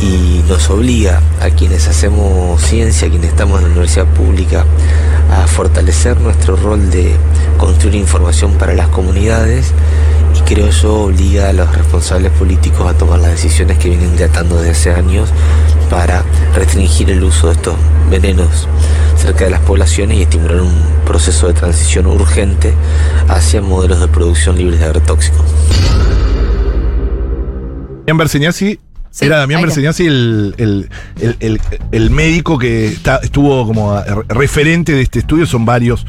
y 0.00 0.42
nos 0.48 0.68
obliga 0.70 1.20
a 1.40 1.50
quienes 1.50 1.88
hacemos 1.88 2.60
ciencia, 2.60 3.08
a 3.08 3.10
quienes 3.10 3.30
estamos 3.30 3.58
en 3.58 3.64
la 3.66 3.70
universidad 3.72 4.06
pública, 4.06 4.64
a 5.30 5.46
fortalecer 5.46 6.20
nuestro 6.20 6.56
rol 6.56 6.90
de 6.90 7.14
construir 7.58 7.96
información 7.96 8.52
para 8.54 8.74
las 8.74 8.88
comunidades 8.88 9.72
y 10.36 10.40
creo 10.40 10.70
yo 10.70 11.04
obliga 11.04 11.48
a 11.48 11.52
los 11.52 11.74
responsables 11.74 12.30
políticos 12.32 12.88
a 12.88 12.96
tomar 12.96 13.20
las 13.20 13.30
decisiones 13.30 13.78
que 13.78 13.88
vienen 13.88 14.14
tratando 14.16 14.56
desde 14.56 14.70
hace 14.70 14.90
años 14.92 15.30
para 15.88 16.22
restringir 16.54 17.10
el 17.10 17.22
uso 17.24 17.48
de 17.48 17.54
estos 17.54 17.76
venenos 18.10 18.68
cerca 19.16 19.44
de 19.44 19.50
las 19.50 19.60
poblaciones 19.60 20.18
y 20.18 20.22
estimular 20.22 20.60
un 20.60 20.74
proceso 21.04 21.48
de 21.48 21.54
transición 21.54 22.06
urgente 22.06 22.74
hacia 23.28 23.62
modelos 23.62 24.00
de 24.00 24.08
producción 24.08 24.56
libres 24.56 24.80
de 24.80 24.86
agrotóxicos. 24.86 25.44
Damián 28.06 28.18
Berseñasi. 28.18 28.85
Sí, 29.18 29.24
era 29.24 29.38
Damián. 29.38 29.62
Berseñasi 29.62 30.04
el, 30.06 30.54
el- 30.58 30.90
el- 31.40 31.58
el- 31.90 32.10
médico 32.10 32.58
que 32.58 32.88
está- 32.88 33.16
estuvo 33.22 33.66
como 33.66 33.98
referente 34.28 34.92
de 34.92 35.00
este 35.00 35.20
estudio, 35.20 35.46
son 35.46 35.64
varios 35.64 36.04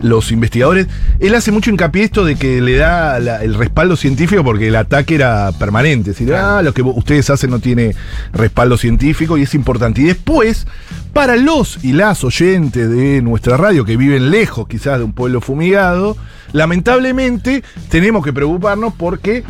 los 0.00 0.30
investigadores. 0.30 0.86
Él 1.18 1.34
hace 1.34 1.50
mucho 1.50 1.70
hincapié 1.70 2.04
esto 2.04 2.24
de 2.24 2.36
que 2.36 2.60
le 2.60 2.76
da 2.76 3.18
la- 3.18 3.42
el 3.42 3.54
respaldo 3.54 3.96
científico 3.96 4.44
porque 4.44 4.68
el 4.68 4.76
ataque 4.76 5.16
era 5.16 5.50
permanente. 5.58 6.12
Es 6.12 6.18
decir, 6.20 6.32
ah, 6.34 6.62
lo 6.62 6.72
que 6.72 6.82
ustedes 6.82 7.30
hacen 7.30 7.50
no 7.50 7.58
tiene 7.58 7.96
respaldo 8.32 8.76
científico 8.76 9.36
y 9.36 9.42
es 9.42 9.54
importante. 9.56 10.00
Y 10.02 10.04
después, 10.04 10.68
para 11.12 11.34
los 11.34 11.82
y 11.82 11.94
las 11.94 12.22
oyentes 12.22 12.88
de 12.88 13.22
nuestra 13.22 13.56
radio 13.56 13.84
que 13.84 13.96
viven 13.96 14.30
lejos 14.30 14.68
quizás 14.68 14.98
de 14.98 15.04
un 15.04 15.12
pueblo 15.14 15.40
fumigado, 15.40 16.16
lamentablemente 16.52 17.64
tenemos 17.88 18.24
que 18.24 18.32
preocuparnos 18.32 18.94
porque 18.96 19.42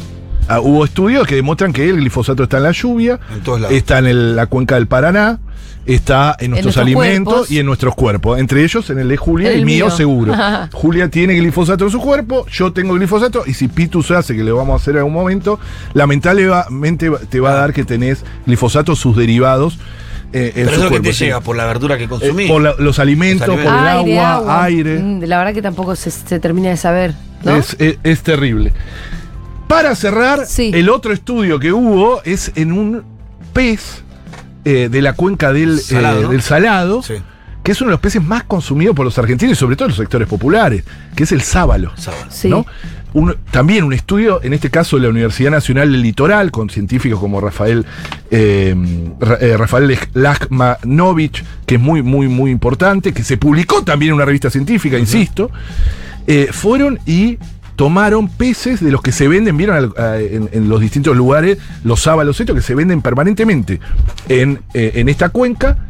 ah, 0.48 0.61
hubo 0.61 0.85
estudios 0.85 1.26
que 1.26 1.35
demuestran 1.37 1.72
que 1.72 1.88
el 1.88 1.96
glifosato 1.96 2.42
está 2.44 2.59
en 2.59 2.62
la 2.64 2.72
lluvia, 2.72 3.18
En 3.46 3.64
está 3.74 3.98
en 3.98 4.07
el- 4.07 4.37
la 4.37 4.46
cuenca 4.46 4.74
del 4.76 4.87
Paraná, 4.87 5.38
está 5.85 6.37
en 6.38 6.50
nuestros, 6.52 6.76
nuestros 6.76 6.76
alimentos 6.78 7.33
cuerpos. 7.35 7.50
y 7.50 7.59
en 7.59 7.66
nuestros 7.66 7.94
cuerpos. 7.96 8.38
Entre 8.38 8.62
ellos 8.62 8.88
en 8.90 8.98
el 9.00 9.09
de 9.09 9.16
Julia 9.16 9.52
y 9.52 9.59
el 9.59 9.64
mío, 9.64 9.87
mío. 9.87 9.96
seguro. 9.96 10.33
Julia 10.72 11.09
tiene 11.09 11.35
glifosato 11.35 11.85
en 11.87 11.90
su 11.90 12.00
cuerpo, 12.00 12.46
yo 12.48 12.72
tengo 12.72 12.94
glifosato 12.94 13.42
y 13.46 13.55
si 13.55 13.66
Pitu 13.68 14.02
se 14.02 14.14
hace, 14.14 14.37
que 14.37 14.44
le 14.44 14.52
vamos 14.52 14.74
a 14.74 14.76
hacer 14.83 14.94
en 14.94 14.98
algún 14.98 15.14
momento, 15.14 15.59
lamentablemente 15.94 17.11
te 17.28 17.40
va 17.40 17.50
a 17.50 17.55
dar 17.55 17.72
que 17.72 17.85
tenés 17.85 18.24
glifosato, 18.46 18.94
sus 18.96 19.16
derivados. 19.16 19.78
eh, 20.35 20.50
Pero 20.55 20.70
eso 20.70 20.81
que 20.85 20.88
cuerpo, 20.88 21.09
te 21.09 21.12
sí. 21.12 21.24
llega 21.26 21.40
por 21.42 21.57
la 21.57 21.66
verdura 21.66 21.98
que 21.98 22.05
Eh, 22.05 22.09
consumís. 22.09 22.48
por 22.50 22.62
la- 22.62 22.74
los 22.78 22.98
alimentos, 22.98 23.46
Los 23.46 23.57
por 23.57 23.66
el 23.66 23.87
Aire, 23.87 24.18
agua, 24.18 24.64
aire. 24.64 24.98
Mm, 24.98 25.24
La 25.24 25.37
verdad 25.37 25.52
que 25.52 25.61
tampoco 25.61 25.94
se, 25.94 26.11
se 26.11 26.40
termina 26.40 26.70
de 26.70 26.78
saber, 26.78 27.12
¿no? 27.44 27.55
Es, 27.57 27.76
es- 27.78 27.98
es 28.02 28.22
terrible. 28.22 28.72
Para 29.72 29.94
cerrar, 29.94 30.46
Sí. 30.46 30.70
el 30.74 30.88
otro 30.90 31.12
estudio 31.12 31.58
que 31.58 31.72
hubo 31.72 32.22
es 32.24 32.52
en 32.56 32.72
un 32.72 33.02
pez 33.52 34.02
eh, 34.64 34.88
de 34.90 35.02
la 35.02 35.14
cuenca 35.14 35.52
del 35.52 35.78
eh, 35.78 35.82
Salado, 35.82 36.22
¿no? 36.22 36.28
del 36.28 36.42
Salado, 36.42 37.02
Sí. 37.02 37.14
que 37.62 37.72
es 37.72 37.80
uno 37.80 37.88
de 37.88 37.92
los 37.92 38.00
peces 38.00 38.22
más 38.22 38.44
consumidos 38.44 38.94
por 38.94 39.04
los 39.04 39.18
argentinos 39.18 39.56
y 39.56 39.58
sobre 39.58 39.74
todo 39.76 39.87
en 39.87 39.90
los 39.90 39.98
sectores 39.98 40.28
populares, 40.28 40.85
que 41.16 41.24
es 41.24 41.32
el 41.32 41.40
sábalo. 41.42 41.90
Sábado. 41.96 42.26
Sí. 42.28 42.48
¿no? 42.48 42.66
Un- 43.14 43.35
también 43.50 43.85
un 43.85 43.92
estudio, 43.92 44.40
en 44.42 44.52
este 44.52 44.70
caso 44.70 44.96
de 44.96 45.02
la 45.02 45.08
Universidad 45.08 45.50
Nacional 45.50 45.90
del 45.90 46.02
Litoral, 46.02 46.50
con 46.50 46.70
científicos 46.70 47.18
como 47.18 47.40
Rafael, 47.40 47.85
eh, 48.30 48.74
eh, 49.40 49.56
Rafael 49.58 49.98
Lachmanovich, 50.14 51.42
que 51.66 51.74
es 51.76 51.80
muy, 51.80 52.02
muy, 52.02 52.28
muy 52.28 52.50
importante, 52.50 53.12
que 53.12 53.24
se 53.24 53.37
publicó 53.37 53.82
también 53.82 54.11
en 54.11 54.16
una 54.16 54.24
revista 54.26 54.48
científica, 54.50 54.98
insisto, 54.98 55.50
eh, 56.26 56.48
fueron 56.52 56.98
y 57.06 57.38
tomaron 57.83 58.29
peces 58.29 58.79
de 58.79 58.92
los 58.92 59.03
que 59.03 59.11
se 59.11 59.27
venden, 59.27 59.57
vieron 59.57 59.92
en 59.99 60.68
los 60.68 60.81
distintos 60.81 61.16
lugares, 61.16 61.59
los 61.83 61.99
sábalos 61.99 62.38
estos 62.38 62.55
que 62.55 62.62
se 62.62 62.77
venden 62.77 63.03
permanentemente 63.03 63.81
en, 64.29 64.61
eh, 64.73 64.92
en 64.95 65.09
esta 65.09 65.31
cuenca, 65.31 65.88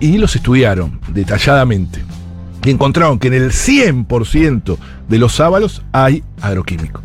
y 0.00 0.16
los 0.16 0.34
estudiaron 0.34 0.98
detalladamente. 1.08 2.02
Y 2.64 2.70
encontraron 2.70 3.18
que 3.18 3.28
en 3.28 3.34
el 3.34 3.52
100% 3.52 4.78
de 5.10 5.18
los 5.18 5.34
sábalos 5.34 5.82
hay 5.92 6.24
agroquímico. 6.40 7.02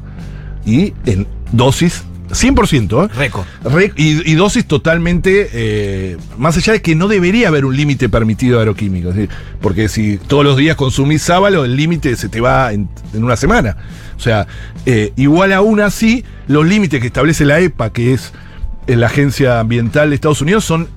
Y 0.65 0.94
en 1.06 1.28
dosis 1.52 2.06
100%, 2.32 3.06
¿eh? 3.06 3.13
Récord. 3.15 3.46
Re- 3.63 3.91
y, 3.96 4.32
y 4.32 4.36
dosis 4.36 4.65
totalmente, 4.65 5.50
eh, 5.54 6.17
más 6.38 6.58
allá 6.58 6.74
de 6.74 6.82
que 6.82 6.96
no 6.96 7.08
debería 7.08 7.48
haber 7.50 7.65
un 7.65 7.76
límite 7.76 8.10
permitido 8.10 8.58
de 8.58 8.62
agroquímicos, 8.62 9.15
¿sí? 9.15 9.28
porque 9.62 9.89
si 9.89 10.17
todos 10.17 10.44
los 10.44 10.58
días 10.58 10.76
consumís 10.76 11.22
sábalo, 11.22 11.65
el 11.65 11.76
límite 11.76 12.15
se 12.15 12.30
te 12.30 12.41
va 12.41 12.74
en, 12.74 12.89
en 13.13 13.24
una 13.24 13.36
semana. 13.36 13.78
O 14.17 14.20
sea, 14.20 14.48
eh, 14.86 15.13
igual 15.15 15.52
aún 15.54 15.80
así, 15.80 16.24
los 16.48 16.65
límites 16.65 17.00
que 17.02 17.08
establece 17.08 17.46
la 17.46 17.60
EPA, 17.60 17.91
que 17.91 18.13
es 18.13 18.34
eh, 18.88 18.96
la 18.96 19.08
Agencia 19.08 19.60
Ambiental 19.60 20.10
de 20.10 20.15
Estados 20.15 20.41
Unidos, 20.41 20.63
son 20.65 20.88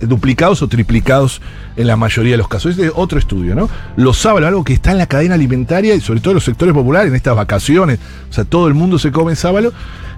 duplicados 0.00 0.62
o 0.62 0.68
triplicados 0.68 1.42
en 1.76 1.86
la 1.86 1.96
mayoría 1.96 2.32
de 2.32 2.38
los 2.38 2.48
casos. 2.48 2.70
Es 2.70 2.76
de 2.78 2.90
otro 2.94 3.18
estudio, 3.18 3.54
¿no? 3.54 3.68
Los 3.96 4.16
sábalos, 4.16 4.48
algo 4.48 4.64
que 4.64 4.72
está 4.72 4.92
en 4.92 4.96
la 4.96 5.06
cadena 5.06 5.34
alimentaria 5.34 5.94
y 5.94 6.00
sobre 6.00 6.20
todo 6.20 6.30
en 6.30 6.36
los 6.36 6.44
sectores 6.44 6.72
populares, 6.72 7.10
en 7.10 7.16
estas 7.16 7.36
vacaciones, 7.36 7.98
o 8.30 8.32
sea, 8.32 8.44
todo 8.44 8.68
el 8.68 8.74
mundo 8.74 8.98
se 8.98 9.12
come 9.12 9.36
sábalo, 9.36 9.74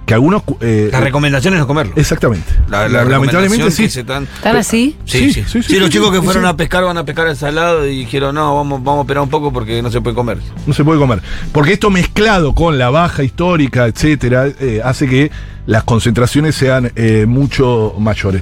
que 0.09 0.13
algunos... 0.15 0.41
eh, 0.61 0.89
La 0.91 0.99
recomendación 0.99 1.53
es 1.53 1.59
no 1.59 1.67
comerlo. 1.67 1.93
Exactamente. 1.95 2.51
La- 2.69 2.89
la 2.89 3.05
Lamentablemente 3.05 3.69
sí. 3.71 3.85
¿Están 3.85 4.27
así? 4.43 4.97
Sí, 5.05 5.31
sí, 5.31 5.43
Sí, 5.43 5.43
sí, 5.47 5.63
Sí, 5.63 5.75
los 5.79 5.85
sí, 5.87 5.93
chicos 5.93 6.09
sí, 6.09 6.15
que 6.15 6.21
fueron 6.23 6.43
sí. 6.43 6.49
a 6.49 6.57
pescar 6.57 6.83
van 6.83 6.97
a 6.97 7.05
pescar 7.05 7.27
el 7.27 7.35
salado 7.37 7.87
y 7.87 7.99
dijeron, 7.99 8.33
no, 8.35 8.55
vamos, 8.55 8.83
vamos 8.83 8.99
a 8.99 9.01
esperar 9.03 9.23
un 9.23 9.29
poco 9.29 9.53
porque 9.53 9.81
no 9.81 9.91
se 9.91 10.01
puede 10.01 10.15
comer. 10.15 10.39
No 10.65 10.73
se 10.73 10.83
puede 10.83 10.99
comer. 10.99 11.21
Porque 11.51 11.73
esto 11.73 11.89
mezclado 11.89 12.53
con 12.55 12.77
la 12.77 12.89
baja 12.89 13.23
histórica, 13.23 13.85
etcétera, 13.85 14.47
eh, 14.59 14.81
hace 14.83 15.07
que 15.07 15.31
las 15.67 15.83
concentraciones 15.83 16.55
sean 16.55 16.91
eh, 16.95 17.25
mucho 17.27 17.93
mayores. 17.99 18.41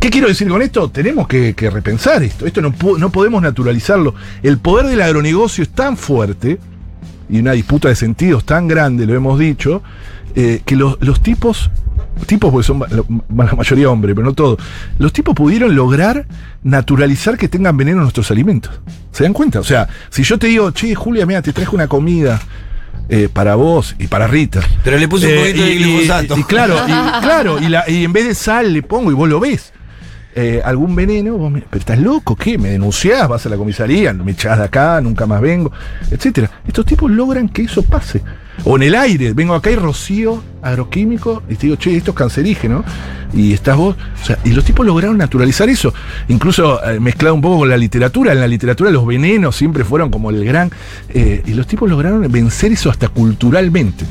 ¿Qué 0.00 0.10
quiero 0.10 0.26
decir 0.28 0.48
con 0.48 0.62
esto? 0.62 0.90
Tenemos 0.90 1.28
que, 1.28 1.54
que 1.54 1.70
repensar 1.70 2.22
esto. 2.22 2.46
Esto 2.46 2.60
no, 2.60 2.72
po- 2.72 2.98
no 2.98 3.10
podemos 3.12 3.40
naturalizarlo. 3.42 4.14
El 4.42 4.58
poder 4.58 4.86
del 4.86 5.00
agronegocio 5.02 5.62
es 5.62 5.68
tan 5.70 5.96
fuerte 5.96 6.58
y 7.30 7.38
una 7.38 7.52
disputa 7.52 7.88
de 7.88 7.94
sentidos 7.96 8.44
tan 8.44 8.66
grande, 8.66 9.06
lo 9.06 9.14
hemos 9.14 9.38
dicho, 9.38 9.82
eh, 10.34 10.62
que 10.64 10.76
los, 10.76 10.96
los 11.00 11.20
tipos, 11.22 11.70
tipos 12.26 12.50
porque 12.50 12.66
son 12.66 12.80
la 12.80 13.54
mayoría 13.56 13.90
hombres, 13.90 14.14
pero 14.14 14.26
no 14.26 14.32
todos, 14.34 14.58
los 14.98 15.12
tipos 15.12 15.34
pudieron 15.34 15.74
lograr 15.74 16.26
naturalizar 16.62 17.36
que 17.36 17.48
tengan 17.48 17.76
veneno 17.76 17.98
en 17.98 18.02
nuestros 18.04 18.30
alimentos. 18.30 18.72
¿Se 19.10 19.24
dan 19.24 19.32
cuenta? 19.32 19.60
O 19.60 19.64
sea, 19.64 19.88
si 20.10 20.22
yo 20.22 20.38
te 20.38 20.46
digo, 20.46 20.70
che, 20.70 20.94
Julia, 20.94 21.26
mira, 21.26 21.42
te 21.42 21.52
traje 21.52 21.74
una 21.74 21.86
comida 21.88 22.40
eh, 23.08 23.28
para 23.32 23.56
vos 23.56 23.94
y 23.98 24.06
para 24.06 24.26
Rita. 24.26 24.60
Pero 24.84 24.96
le 24.96 25.08
puse 25.08 25.26
un 25.26 25.32
Eh, 25.32 25.38
poquito 25.40 25.64
de 25.64 25.74
glifosato. 25.76 26.36
Y, 26.36 26.40
y 26.40 26.44
claro, 26.44 26.76
y, 26.86 26.90
claro 27.22 27.60
y, 27.60 27.68
la- 27.68 27.88
y 27.90 28.04
en 28.04 28.12
vez 28.12 28.26
de 28.28 28.34
sal 28.34 28.72
le 28.72 28.82
pongo 28.82 29.10
y 29.10 29.14
vos 29.14 29.28
lo 29.28 29.38
ves. 29.40 29.72
Eh, 30.34 30.62
algún 30.64 30.94
veneno, 30.96 31.34
vos 31.36 31.52
me- 31.52 31.60
pero 31.60 31.78
estás 31.80 31.98
loco, 31.98 32.36
¿qué? 32.36 32.56
¿Me 32.56 32.70
denunciás? 32.70 33.28
¿Vas 33.28 33.44
a 33.44 33.50
la 33.50 33.56
comisaría? 33.58 34.14
¿Me 34.14 34.32
echás 34.32 34.56
de 34.56 34.64
acá? 34.64 34.98
¿Nunca 35.02 35.26
más 35.26 35.42
vengo? 35.42 35.70
Etcétera. 36.10 36.50
Estos 36.66 36.86
tipos 36.86 37.10
logran 37.10 37.50
que 37.50 37.62
eso 37.64 37.82
pase. 37.82 38.22
O 38.64 38.76
en 38.76 38.82
el 38.82 38.94
aire, 38.94 39.32
vengo 39.32 39.54
acá 39.54 39.70
y 39.70 39.76
rocío 39.76 40.42
agroquímico 40.62 41.42
y 41.48 41.56
te 41.56 41.66
digo, 41.66 41.76
che, 41.76 41.96
esto 41.96 42.12
es 42.12 42.16
cancerígeno. 42.16 42.84
Y 43.34 43.54
estás 43.54 43.76
vos. 43.76 43.96
O 44.20 44.24
sea, 44.24 44.38
y 44.44 44.50
los 44.50 44.64
tipos 44.64 44.84
lograron 44.84 45.16
naturalizar 45.16 45.68
eso. 45.68 45.94
Incluso 46.28 46.84
eh, 46.84 47.00
mezclado 47.00 47.34
un 47.34 47.40
poco 47.40 47.60
con 47.60 47.68
la 47.70 47.78
literatura. 47.78 48.32
En 48.32 48.40
la 48.40 48.46
literatura 48.46 48.90
los 48.90 49.06
venenos 49.06 49.56
siempre 49.56 49.84
fueron 49.84 50.10
como 50.10 50.30
el 50.30 50.44
gran. 50.44 50.70
eh, 51.08 51.42
y 51.46 51.54
los 51.54 51.66
tipos 51.66 51.88
lograron 51.88 52.30
vencer 52.30 52.72
eso 52.72 52.90
hasta 52.90 53.08
culturalmente. 53.08 54.04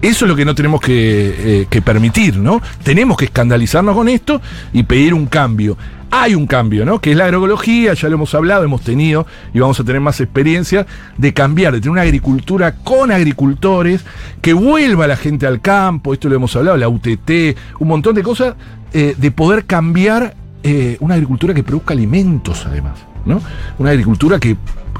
Eso 0.00 0.24
es 0.24 0.28
lo 0.28 0.36
que 0.36 0.44
no 0.44 0.54
tenemos 0.54 0.80
que, 0.80 1.62
eh, 1.62 1.66
que 1.68 1.82
permitir, 1.82 2.36
¿no? 2.36 2.62
Tenemos 2.84 3.16
que 3.16 3.24
escandalizarnos 3.24 3.96
con 3.96 4.08
esto 4.08 4.40
y 4.72 4.84
pedir 4.84 5.12
un 5.12 5.26
cambio. 5.26 5.76
Hay 6.10 6.34
un 6.34 6.46
cambio, 6.46 6.86
¿no? 6.86 7.00
Que 7.00 7.10
es 7.10 7.16
la 7.16 7.26
agroecología, 7.26 7.92
ya 7.92 8.08
lo 8.08 8.14
hemos 8.14 8.34
hablado, 8.34 8.64
hemos 8.64 8.80
tenido 8.80 9.26
y 9.52 9.58
vamos 9.58 9.78
a 9.78 9.84
tener 9.84 10.00
más 10.00 10.20
experiencia 10.20 10.86
de 11.18 11.34
cambiar, 11.34 11.74
de 11.74 11.80
tener 11.80 11.92
una 11.92 12.02
agricultura 12.02 12.76
con 12.76 13.12
agricultores, 13.12 14.04
que 14.40 14.54
vuelva 14.54 15.06
la 15.06 15.16
gente 15.16 15.46
al 15.46 15.60
campo, 15.60 16.14
esto 16.14 16.28
lo 16.28 16.36
hemos 16.36 16.56
hablado, 16.56 16.78
la 16.78 16.88
UTT, 16.88 17.56
un 17.78 17.88
montón 17.88 18.14
de 18.14 18.22
cosas, 18.22 18.54
eh, 18.94 19.14
de 19.18 19.30
poder 19.30 19.66
cambiar 19.66 20.34
eh, 20.62 20.96
una 21.00 21.14
agricultura 21.14 21.52
que 21.52 21.62
produzca 21.62 21.92
alimentos 21.92 22.64
además, 22.64 22.98
¿no? 23.26 23.42
Una 23.78 23.90
agricultura 23.90 24.38
que, 24.38 24.56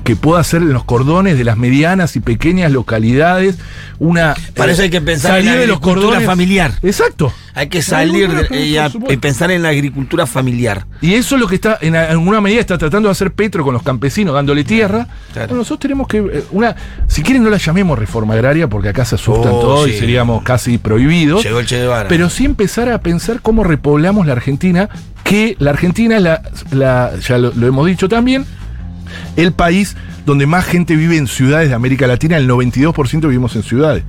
que 0.08 0.16
pueda 0.16 0.40
hacer 0.40 0.62
en 0.62 0.72
los 0.72 0.84
cordones 0.84 1.36
de 1.36 1.44
las 1.44 1.58
medianas 1.58 2.16
y 2.16 2.20
pequeñas 2.20 2.72
localidades 2.72 3.58
una... 3.98 4.34
Para 4.56 4.72
eh, 4.72 4.88
que 4.88 5.02
pensar 5.02 5.32
en 5.32 5.44
salir 5.44 5.52
la 5.52 5.60
de 5.60 5.66
los 5.66 5.80
cordones 5.80 6.24
familiar. 6.24 6.72
Exacto. 6.82 7.30
Hay 7.54 7.68
que 7.68 7.82
salir 7.82 8.30
de- 8.30 8.60
y, 8.64 8.78
a- 8.78 8.88
pensar 9.20 9.50
en 9.50 9.62
la 9.62 9.68
agricultura 9.68 10.24
familiar. 10.24 10.86
Y 11.02 11.12
eso 11.12 11.34
es 11.34 11.40
lo 11.42 11.46
que 11.46 11.56
está, 11.56 11.76
en 11.82 11.94
alguna 11.94 12.40
medida, 12.40 12.60
está 12.60 12.78
tratando 12.78 13.08
de 13.08 13.12
hacer 13.12 13.32
Petro 13.32 13.62
con 13.64 13.74
los 13.74 13.82
campesinos, 13.82 14.32
dándole 14.34 14.64
tierra. 14.64 15.06
Claro. 15.34 15.48
Bueno, 15.48 15.58
nosotros 15.58 15.80
tenemos 15.80 16.08
que, 16.08 16.18
eh, 16.18 16.44
una, 16.52 16.74
si 17.06 17.22
quieren 17.22 17.42
no 17.44 17.50
la 17.50 17.58
llamemos 17.58 17.98
reforma 17.98 18.32
agraria, 18.32 18.66
porque 18.68 18.88
acá 18.88 19.04
se 19.04 19.16
asustan 19.16 19.52
Oh, 19.52 19.60
todos 19.60 19.88
y 19.90 19.92
seríamos 19.92 20.42
casi 20.42 20.78
prohibidos. 20.78 21.44
Llegó 21.44 21.60
el 21.60 21.66
Che 21.66 21.80
Guevara. 21.80 22.08
Pero 22.08 22.30
sí 22.30 22.46
empezar 22.46 22.88
a 22.88 23.02
pensar 23.02 23.40
cómo 23.42 23.62
repoblamos 23.62 24.26
la 24.26 24.32
Argentina, 24.32 24.88
que 25.22 25.54
la 25.58 25.70
Argentina 25.70 26.16
es 26.16 26.22
la, 26.22 26.42
la- 26.70 27.12
ya 27.18 27.36
lo, 27.36 27.52
lo 27.54 27.66
hemos 27.66 27.86
dicho 27.86 28.08
también, 28.08 28.46
el 29.36 29.52
país 29.52 29.96
donde 30.26 30.46
más 30.46 30.64
gente 30.64 30.96
vive 30.96 31.16
en 31.16 31.26
ciudades 31.26 31.68
de 31.68 31.74
América 31.74 32.06
Latina, 32.06 32.36
el 32.36 32.48
92% 32.48 33.22
vivimos 33.22 33.56
en 33.56 33.62
ciudades. 33.62 34.04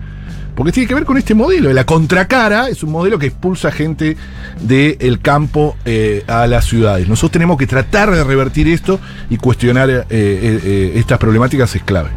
Porque 0.56 0.74
tiene 0.74 0.88
que 0.88 0.94
ver 0.94 1.06
con 1.06 1.18
este 1.18 1.34
modelo. 1.34 1.72
La 1.72 1.86
contracara 1.86 2.68
es 2.68 2.84
un 2.84 2.92
modelo 2.92 3.18
que 3.18 3.28
expulsa 3.28 3.72
gente 3.72 4.18
del 4.60 5.22
campo 5.22 5.78
eh, 5.86 6.26
a 6.28 6.48
las 6.48 6.66
ciudades. 6.66 7.08
Nosotros 7.08 7.32
tenemos 7.32 7.58
que 7.58 7.66
tratar 7.66 8.12
de 8.12 8.26
revertir 8.26 8.68
esto 8.68 9.00
y 9.30 9.38
cuestionar 9.38 9.90
eh, 9.90 10.06
eh, 10.10 10.92
estas 10.96 11.18
problemáticas 11.18 11.74
es 11.76 11.84
clave. 11.84 12.10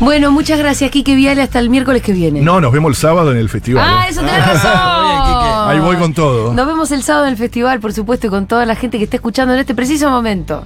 Bueno, 0.00 0.30
muchas 0.30 0.58
gracias, 0.58 0.90
Quique 0.90 1.14
Viale. 1.14 1.42
Hasta 1.42 1.58
el 1.58 1.70
miércoles 1.70 2.02
que 2.02 2.12
viene. 2.12 2.40
No, 2.40 2.60
nos 2.60 2.72
vemos 2.72 2.90
el 2.90 2.96
sábado 2.96 3.32
en 3.32 3.38
el 3.38 3.48
festival. 3.48 3.86
Ah, 3.88 4.06
eso 4.08 4.20
tenés 4.20 4.46
razón. 4.46 4.72
Ahí 5.68 5.80
voy 5.80 5.96
con 5.96 6.12
todo. 6.12 6.52
Nos 6.54 6.66
vemos 6.66 6.90
el 6.92 7.02
sábado 7.02 7.26
en 7.26 7.32
el 7.32 7.38
festival, 7.38 7.80
por 7.80 7.92
supuesto, 7.92 8.26
y 8.26 8.30
con 8.30 8.46
toda 8.46 8.66
la 8.66 8.76
gente 8.76 8.98
que 8.98 9.04
está 9.04 9.16
escuchando 9.16 9.54
en 9.54 9.60
este 9.60 9.74
preciso 9.74 10.10
momento. 10.10 10.64